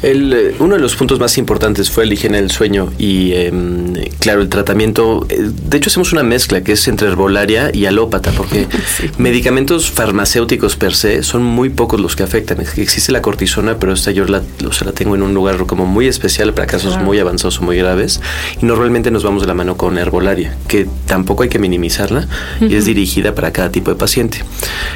El, 0.02 0.32
eh, 0.32 0.54
uno 0.58 0.74
de 0.74 0.80
los 0.80 0.96
puntos 0.96 1.20
más 1.20 1.38
importantes 1.38 1.90
fue 1.90 2.04
el 2.04 2.12
higiene 2.12 2.38
del 2.38 2.50
sueño 2.50 2.92
y, 2.98 3.32
em, 3.34 3.94
claro, 4.18 4.42
el 4.42 4.48
tratamiento. 4.48 5.26
Eh, 5.28 5.38
de 5.40 5.76
hecho, 5.76 5.90
hacemos 5.90 6.12
una 6.12 6.22
mezcla 6.22 6.62
que 6.62 6.72
es 6.72 6.88
entre 6.88 7.08
herbolaria 7.08 7.70
y 7.72 7.86
alópata, 7.86 8.32
porque 8.32 8.66
medicamentos 9.18 9.90
farmacéuticos 9.90 10.76
per 10.76 10.94
se 10.94 11.22
son 11.22 11.42
muy 11.44 11.70
pocos 11.70 12.00
los 12.00 12.16
que 12.16 12.22
afectan. 12.22 12.60
Existe 12.60 13.12
la 13.12 13.22
cortisona, 13.22 13.76
pero 13.78 13.92
esta 13.92 14.10
yo 14.10 14.24
la, 14.24 14.42
la 14.60 14.92
tengo 14.92 15.14
en 15.14 15.22
un 15.22 15.34
lugar 15.34 15.66
como 15.66 15.86
muy 15.86 16.06
especial 16.06 16.52
para 16.54 16.66
casos 16.66 16.98
muy 16.98 17.18
avanzados 17.18 17.60
o 17.60 17.62
muy 17.62 17.76
graves 17.76 18.20
y 18.60 18.66
normalmente 18.66 19.10
nos 19.10 19.22
vamos 19.22 19.42
de 19.42 19.48
la 19.48 19.54
mano 19.54 19.76
con 19.76 19.98
herbolaria, 19.98 20.56
que 20.68 20.86
tampoco 21.06 21.42
hay 21.42 21.48
que 21.48 21.58
minimizarla 21.58 22.28
y 22.60 22.74
es 22.74 22.84
dirigida 22.84 23.34
para 23.34 23.52
cada 23.52 23.70
tipo 23.70 23.90
de 23.90 23.96
paciente. 23.96 24.44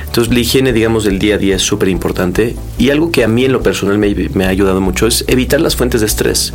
Entonces 0.06 0.32
la 0.32 0.40
higiene, 0.40 0.72
digamos, 0.72 1.04
del 1.04 1.18
día 1.18 1.36
a 1.36 1.38
día 1.38 1.56
es 1.56 1.62
súper 1.62 1.88
importante 1.88 2.56
y 2.78 2.90
algo 2.90 3.10
que 3.10 3.24
a 3.24 3.28
mí 3.28 3.44
en 3.44 3.52
lo 3.52 3.62
personal 3.62 3.98
me, 3.98 4.14
me 4.34 4.44
ha 4.44 4.48
ayudado 4.48 4.80
mucho 4.80 5.06
es 5.06 5.24
evitar 5.28 5.60
las 5.60 5.76
fuentes 5.76 6.00
de 6.00 6.06
estrés. 6.06 6.52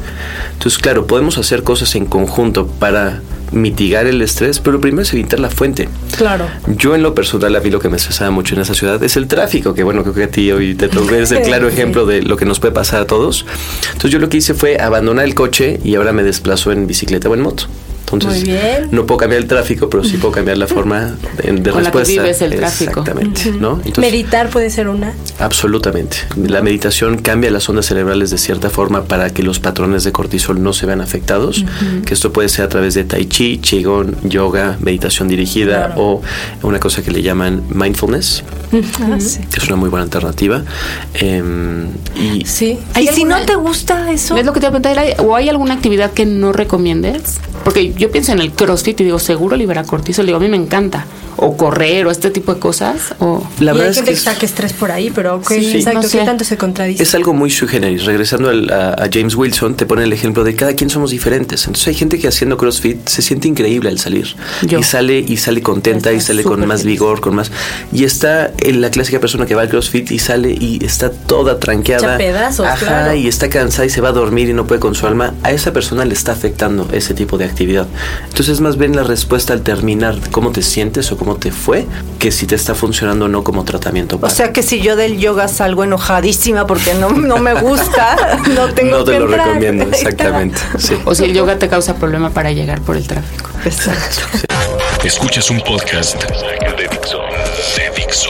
Entonces, 0.53 0.79
claro, 0.79 1.07
podemos 1.07 1.37
hacer 1.37 1.63
cosas 1.63 1.95
en 1.95 2.05
conjunto 2.05 2.67
para 2.67 3.21
mitigar 3.51 4.07
el 4.07 4.21
estrés, 4.21 4.59
pero 4.59 4.79
primero 4.79 5.03
es 5.03 5.13
evitar 5.13 5.39
la 5.39 5.49
fuente. 5.49 5.89
Claro. 6.17 6.47
Yo 6.67 6.95
en 6.95 7.03
lo 7.03 7.13
personal 7.13 7.55
a 7.55 7.59
mí 7.59 7.69
lo 7.69 7.79
que 7.79 7.89
me 7.89 7.97
estresaba 7.97 8.31
mucho 8.31 8.55
en 8.55 8.61
esa 8.61 8.73
ciudad 8.73 9.01
es 9.03 9.17
el 9.17 9.27
tráfico, 9.27 9.73
que 9.73 9.83
bueno, 9.83 10.03
creo 10.03 10.13
que 10.13 10.23
a 10.23 10.31
ti 10.31 10.51
hoy 10.51 10.75
te 10.75 10.87
toqué, 10.87 11.21
es 11.21 11.31
el 11.31 11.43
claro 11.43 11.67
ejemplo 11.67 12.05
de 12.05 12.21
lo 12.21 12.37
que 12.37 12.45
nos 12.45 12.59
puede 12.59 12.73
pasar 12.73 13.01
a 13.01 13.07
todos. 13.07 13.45
Entonces 13.87 14.11
yo 14.11 14.19
lo 14.19 14.29
que 14.29 14.37
hice 14.37 14.53
fue 14.53 14.79
abandonar 14.79 15.25
el 15.25 15.35
coche 15.35 15.79
y 15.83 15.95
ahora 15.95 16.13
me 16.13 16.23
desplazo 16.23 16.71
en 16.71 16.87
bicicleta 16.87 17.29
o 17.29 17.33
en 17.33 17.41
moto. 17.41 17.65
Entonces, 18.13 18.91
no 18.91 19.05
puedo 19.05 19.17
cambiar 19.19 19.41
el 19.41 19.47
tráfico, 19.47 19.89
pero 19.89 20.03
sí 20.03 20.17
puedo 20.17 20.33
cambiar 20.33 20.57
la 20.57 20.67
forma 20.67 21.15
de, 21.37 21.51
de 21.51 21.71
Con 21.71 21.83
respuesta. 21.83 21.99
La 21.99 22.03
que 22.03 22.11
vives 22.11 22.41
el 22.41 22.55
tráfico. 22.55 23.01
Exactamente. 23.01 23.51
¿no? 23.51 23.81
Meditar 23.97 24.49
puede 24.49 24.69
ser 24.69 24.87
una. 24.87 25.13
Absolutamente. 25.39 26.17
La 26.35 26.61
meditación 26.61 27.17
cambia 27.17 27.51
las 27.51 27.67
ondas 27.69 27.85
cerebrales 27.85 28.29
de 28.29 28.37
cierta 28.37 28.69
forma 28.69 29.03
para 29.03 29.29
que 29.31 29.43
los 29.43 29.59
patrones 29.59 30.03
de 30.03 30.11
cortisol 30.11 30.61
no 30.61 30.73
se 30.73 30.85
vean 30.85 31.01
afectados. 31.01 31.65
Que 32.05 32.13
esto 32.13 32.31
puede 32.33 32.49
ser 32.49 32.65
a 32.65 32.69
través 32.69 32.93
de 32.93 33.03
tai 33.03 33.25
chi, 33.25 33.57
qigong, 33.57 34.27
yoga, 34.27 34.77
meditación 34.81 35.27
dirigida 35.27 35.93
o 35.97 36.21
una 36.63 36.79
cosa 36.79 37.01
que 37.01 37.11
le 37.11 37.21
llaman 37.21 37.63
mindfulness, 37.69 38.43
ah, 38.73 39.17
que 39.17 39.59
es 39.59 39.67
una 39.67 39.75
muy 39.75 39.89
buena 39.89 40.03
alternativa. 40.03 40.63
Em, 41.13 41.87
y 42.15 42.45
sí. 42.45 42.79
¿Y 42.99 43.07
si 43.07 43.23
no 43.23 43.41
te 43.45 43.55
gusta 43.55 44.11
eso? 44.11 44.35
Es 44.35 44.45
lo 44.45 44.53
que 44.53 44.59
te 44.59 44.69
voy 44.69 44.77
a 44.77 44.81
preguntar. 44.81 45.15
¿O 45.25 45.35
hay 45.35 45.49
alguna 45.49 45.73
actividad 45.73 46.11
que 46.11 46.25
no 46.25 46.51
recomiendes? 46.51 47.39
Porque 47.63 47.93
yo 48.01 48.09
pienso 48.09 48.31
en 48.31 48.39
el 48.39 48.51
CrossFit 48.51 48.99
y 49.01 49.03
digo, 49.03 49.19
seguro 49.19 49.55
libera 49.55 49.83
cortisol. 49.83 50.25
Digo, 50.25 50.39
a 50.39 50.41
mí 50.41 50.47
me 50.47 50.57
encanta. 50.57 51.05
O 51.37 51.55
correr 51.55 52.07
o 52.07 52.11
este 52.11 52.31
tipo 52.31 52.51
de 52.51 52.59
cosas. 52.59 53.13
O... 53.19 53.47
La 53.59 53.73
verdad 53.73 53.93
hay 53.95 53.99
es 53.99 54.09
que, 54.09 54.15
saque 54.15 54.47
estrés 54.47 54.73
por 54.73 54.91
ahí, 54.91 55.11
pero 55.13 55.39
¿qué, 55.47 55.77
exacto, 55.77 56.07
¿qué 56.11 56.17
tanto 56.25 56.43
se 56.43 56.57
contradice? 56.57 57.03
Es 57.03 57.13
algo 57.13 57.33
muy 57.33 57.51
sui 57.51 57.67
Regresando 57.67 58.49
a, 58.49 59.07
James 59.11 59.35
Wilson, 59.35 59.75
te 59.75 59.85
pone 59.85 60.03
el 60.03 60.13
ejemplo 60.13 60.43
de 60.43 60.55
cada 60.55 60.73
quien 60.73 60.89
somos 60.89 61.11
diferentes. 61.11 61.67
Entonces 61.67 61.89
hay 61.89 61.93
gente 61.93 62.17
que 62.17 62.27
haciendo 62.27 62.57
CrossFit 62.57 63.07
se 63.07 63.21
siente 63.21 63.47
increíble 63.47 63.89
al 63.89 63.99
salir. 63.99 64.35
Y 64.63 64.81
sale 64.81 65.19
y 65.19 65.37
sale 65.37 65.61
contenta 65.61 66.11
y 66.11 66.21
sale 66.21 66.43
con 66.43 66.65
más 66.65 66.83
vigor, 66.83 67.21
con 67.21 67.35
más... 67.35 67.51
Y 67.93 68.03
está 68.03 68.51
en 68.57 68.81
la 68.81 68.89
clásica 68.89 69.19
persona 69.19 69.45
que 69.45 69.53
va 69.53 69.61
al 69.61 69.69
CrossFit 69.69 70.09
y 70.09 70.17
sale 70.17 70.57
y 70.59 70.83
está 70.83 71.11
toda 71.11 71.59
tranqueada. 71.59 72.17
pedazos, 72.17 72.65
Ajá, 72.65 73.15
y 73.15 73.27
está 73.27 73.47
cansada 73.47 73.85
y 73.85 73.91
se 73.91 74.01
va 74.01 74.09
a 74.09 74.13
dormir 74.13 74.49
y 74.49 74.53
no 74.53 74.65
puede 74.65 74.81
con 74.81 74.95
su 74.95 75.05
alma. 75.05 75.35
A 75.43 75.51
esa 75.51 75.71
persona 75.71 76.03
le 76.03 76.15
está 76.15 76.31
afectando 76.31 76.89
ese 76.91 77.13
tipo 77.13 77.37
de 77.37 77.45
actividad. 77.45 77.87
Entonces 78.27 78.61
más 78.61 78.77
bien 78.77 78.95
la 78.95 79.03
respuesta 79.03 79.53
al 79.53 79.61
terminar 79.61 80.17
cómo 80.31 80.51
te 80.51 80.61
sientes 80.61 81.11
o 81.11 81.17
cómo 81.17 81.35
te 81.35 81.51
fue 81.51 81.85
que 82.19 82.31
si 82.31 82.45
te 82.47 82.55
está 82.55 82.75
funcionando 82.75 83.25
o 83.25 83.27
no 83.27 83.43
como 83.43 83.63
tratamiento. 83.63 84.19
O 84.21 84.29
sea 84.29 84.53
que 84.53 84.63
si 84.63 84.81
yo 84.81 84.95
del 84.95 85.17
yoga 85.17 85.47
salgo 85.47 85.83
enojadísima 85.83 86.67
porque 86.67 86.93
no, 86.93 87.09
no 87.09 87.37
me 87.37 87.53
gusta, 87.55 88.39
no 88.55 88.73
tengo 88.73 88.99
No 88.99 89.03
te 89.03 89.19
lo 89.19 89.27
recomiendo, 89.27 89.83
exactamente. 89.91 90.59
O 91.05 91.15
si 91.15 91.25
el 91.25 91.33
yoga 91.33 91.57
te 91.57 91.67
causa 91.67 91.95
problema 91.95 92.29
para 92.29 92.51
llegar 92.51 92.81
por 92.81 92.97
el 92.97 93.07
tráfico. 93.07 93.49
Exacto. 93.65 94.21
Escuchas 95.03 95.49
un 95.49 95.59
podcast 95.61 96.23
de 96.23 96.87
Dixo. 96.89 97.19
De 97.75 97.91
Dixo. 97.95 98.29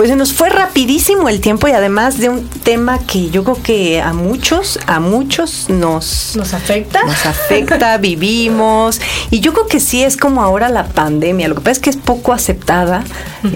Pues 0.00 0.08
se 0.08 0.16
nos 0.16 0.32
fue 0.32 0.48
rapidísimo 0.48 1.28
el 1.28 1.42
tiempo 1.42 1.68
y 1.68 1.72
además 1.72 2.16
de 2.16 2.30
un 2.30 2.48
tema 2.48 2.98
que 3.00 3.28
yo 3.28 3.44
creo 3.44 3.62
que 3.62 4.00
a 4.00 4.14
muchos, 4.14 4.78
a 4.86 4.98
muchos 4.98 5.68
nos... 5.68 6.36
¿Nos 6.36 6.54
afecta? 6.54 7.02
Nos 7.04 7.26
afecta, 7.26 7.98
vivimos. 7.98 8.98
Y 9.30 9.40
yo 9.40 9.52
creo 9.52 9.66
que 9.66 9.78
sí 9.78 10.02
es 10.02 10.16
como 10.16 10.40
ahora 10.40 10.70
la 10.70 10.86
pandemia. 10.86 11.48
Lo 11.48 11.54
que 11.54 11.60
pasa 11.60 11.72
es 11.72 11.78
que 11.80 11.90
es 11.90 11.98
poco 11.98 12.32
aceptada, 12.32 13.04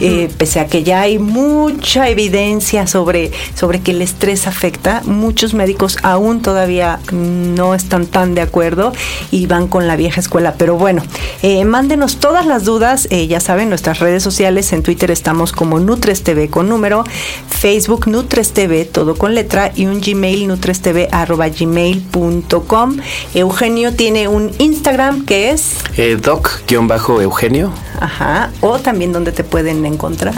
eh, 0.03 0.29
pese 0.37 0.61
a 0.61 0.67
que 0.67 0.83
ya 0.83 1.01
hay 1.01 1.19
mucha 1.19 2.11
evidencia 2.11 2.87
sobre, 2.87 3.33
sobre 3.55 3.81
que 3.81 3.93
el 3.93 4.03
estrés 4.03 4.47
afecta. 4.47 5.01
Muchos 5.07 5.55
médicos 5.55 5.97
aún 6.03 6.43
todavía 6.43 7.01
no 7.11 7.75
están 7.75 8.05
tan 8.05 8.35
de 8.35 8.43
acuerdo 8.43 8.93
y 9.31 9.47
van 9.47 9.67
con 9.67 9.87
la 9.87 9.97
vieja 9.97 10.21
escuela. 10.21 10.57
Pero 10.59 10.77
bueno, 10.77 11.03
eh, 11.41 11.65
mándenos 11.65 12.19
todas 12.19 12.45
las 12.45 12.65
dudas. 12.65 13.09
Eh, 13.09 13.29
ya 13.29 13.41
saben, 13.41 13.71
nuestras 13.71 14.01
redes 14.01 14.23
sociales. 14.23 14.75
En 14.75 14.83
Twitter 14.83 15.11
estamos 15.11 15.51
como 15.51 15.81
Nutres 15.81 16.23
con 16.51 16.69
número, 16.69 17.05
Facebook 17.49 18.09
Nutres 18.09 18.53
TV, 18.53 18.85
todo 18.85 19.15
con 19.15 19.35
letra, 19.35 19.73
y 19.75 19.87
un 19.87 20.01
Gmail 20.01 20.47
nutrestv 20.47 21.09
arroba 21.11 21.49
gmail.com. 21.49 22.97
Eugenio 23.35 23.95
tiene 23.95 24.29
un 24.29 24.51
Instagram 24.59 25.25
que 25.25 25.51
es 25.51 25.77
eh, 25.97 26.17
doc-eugenio. 26.21 27.73
Ajá, 28.01 28.51
o 28.61 28.79
también 28.79 29.13
donde 29.13 29.33
te 29.33 29.45
pueden 29.45 29.85
encontrar. 29.87 30.35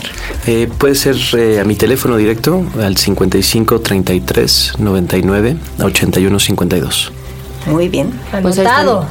Eh, 0.47 0.69
puede 0.79 0.95
ser 0.95 1.17
eh, 1.37 1.61
a 1.61 1.65
mi 1.65 1.75
teléfono 1.75 2.17
directo 2.17 2.65
al 2.81 2.97
55 2.97 3.81
33 3.81 4.75
99 4.79 5.57
81 5.81 6.39
52. 6.39 7.13
Muy 7.67 7.89
bien. 7.89 8.13
Pues 8.43 8.59
ahí, 8.59 8.67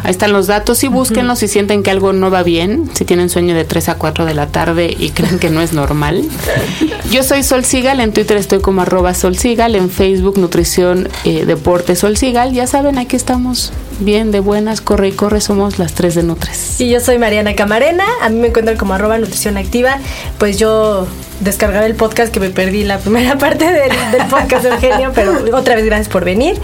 están, 0.06 0.32
los 0.34 0.48
datos 0.48 0.84
y 0.84 0.88
búsquenlos 0.88 1.40
si 1.40 1.48
sienten 1.48 1.84
que 1.84 1.92
algo 1.92 2.14
no 2.14 2.32
va 2.32 2.44
bien, 2.44 2.90
si 2.94 3.06
tienen 3.06 3.30
sueño 3.30 3.56
de 3.56 3.66
3 3.66 3.90
a 3.90 3.96
4 3.96 4.26
de 4.26 4.34
la 4.34 4.48
tarde 4.48 4.96
y 4.98 5.10
creen 5.10 5.40
que 5.40 5.50
no 5.50 5.62
es 5.62 5.74
normal. 5.74 6.24
Yo 7.12 7.24
soy 7.24 7.44
Sol 7.44 7.66
Sigal, 7.66 8.00
en 8.00 8.14
Twitter 8.14 8.38
estoy 8.38 8.60
como 8.60 8.82
arroba 8.82 9.14
Sol 9.14 9.38
Sigal, 9.38 9.76
en 9.76 9.90
Facebook 9.90 10.38
Nutrición 10.38 11.10
eh, 11.24 11.46
Deporte 11.46 11.96
Sol 11.96 12.18
Sigal. 12.18 12.54
Ya 12.54 12.68
saben, 12.68 12.98
aquí 12.98 13.16
estamos 13.16 13.72
bien, 14.00 14.32
de 14.32 14.40
buenas, 14.40 14.82
corre 14.82 15.10
y 15.10 15.12
corre, 15.12 15.42
somos 15.42 15.80
las 15.80 15.94
tres 15.94 16.16
de 16.16 16.24
Nutres. 16.24 16.80
Y 16.80 16.90
yo 16.90 17.00
soy 17.00 17.18
Mariana 17.18 17.56
Camarena, 17.56 18.06
a 18.22 18.30
mí 18.30 18.40
me 18.40 18.48
encuentran 18.48 18.78
como 18.78 18.94
arroba 18.94 19.18
Nutrición 19.18 19.58
Activa, 19.58 20.00
pues 20.38 20.58
yo 20.58 21.08
descargaré 21.40 21.88
el 21.88 21.96
podcast 21.96 22.34
que 22.34 22.40
me 22.40 22.50
perdí 22.50 22.84
la 22.84 23.00
primera 23.00 23.38
parte 23.40 23.66
del, 23.72 23.92
podcast 24.30 24.66
Eugenio, 24.66 25.12
pero 25.14 25.44
otra 25.56 25.76
vez 25.76 25.86
gracias 25.86 26.10
por 26.10 26.26
venir. 26.26 26.60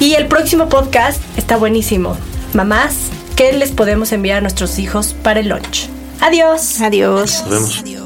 Y 0.00 0.14
el 0.14 0.26
próximo 0.26 0.68
podcast 0.68 1.20
está 1.36 1.56
buenísimo. 1.56 2.16
Mamás, 2.54 2.94
¿qué 3.36 3.52
les 3.52 3.72
podemos 3.72 4.12
enviar 4.12 4.38
a 4.38 4.40
nuestros 4.40 4.78
hijos 4.78 5.14
para 5.22 5.40
el 5.40 5.48
lunch? 5.48 5.88
Adiós. 6.20 6.80
Adiós. 6.80 7.44
Nos 7.48 7.84
vemos. 7.84 8.05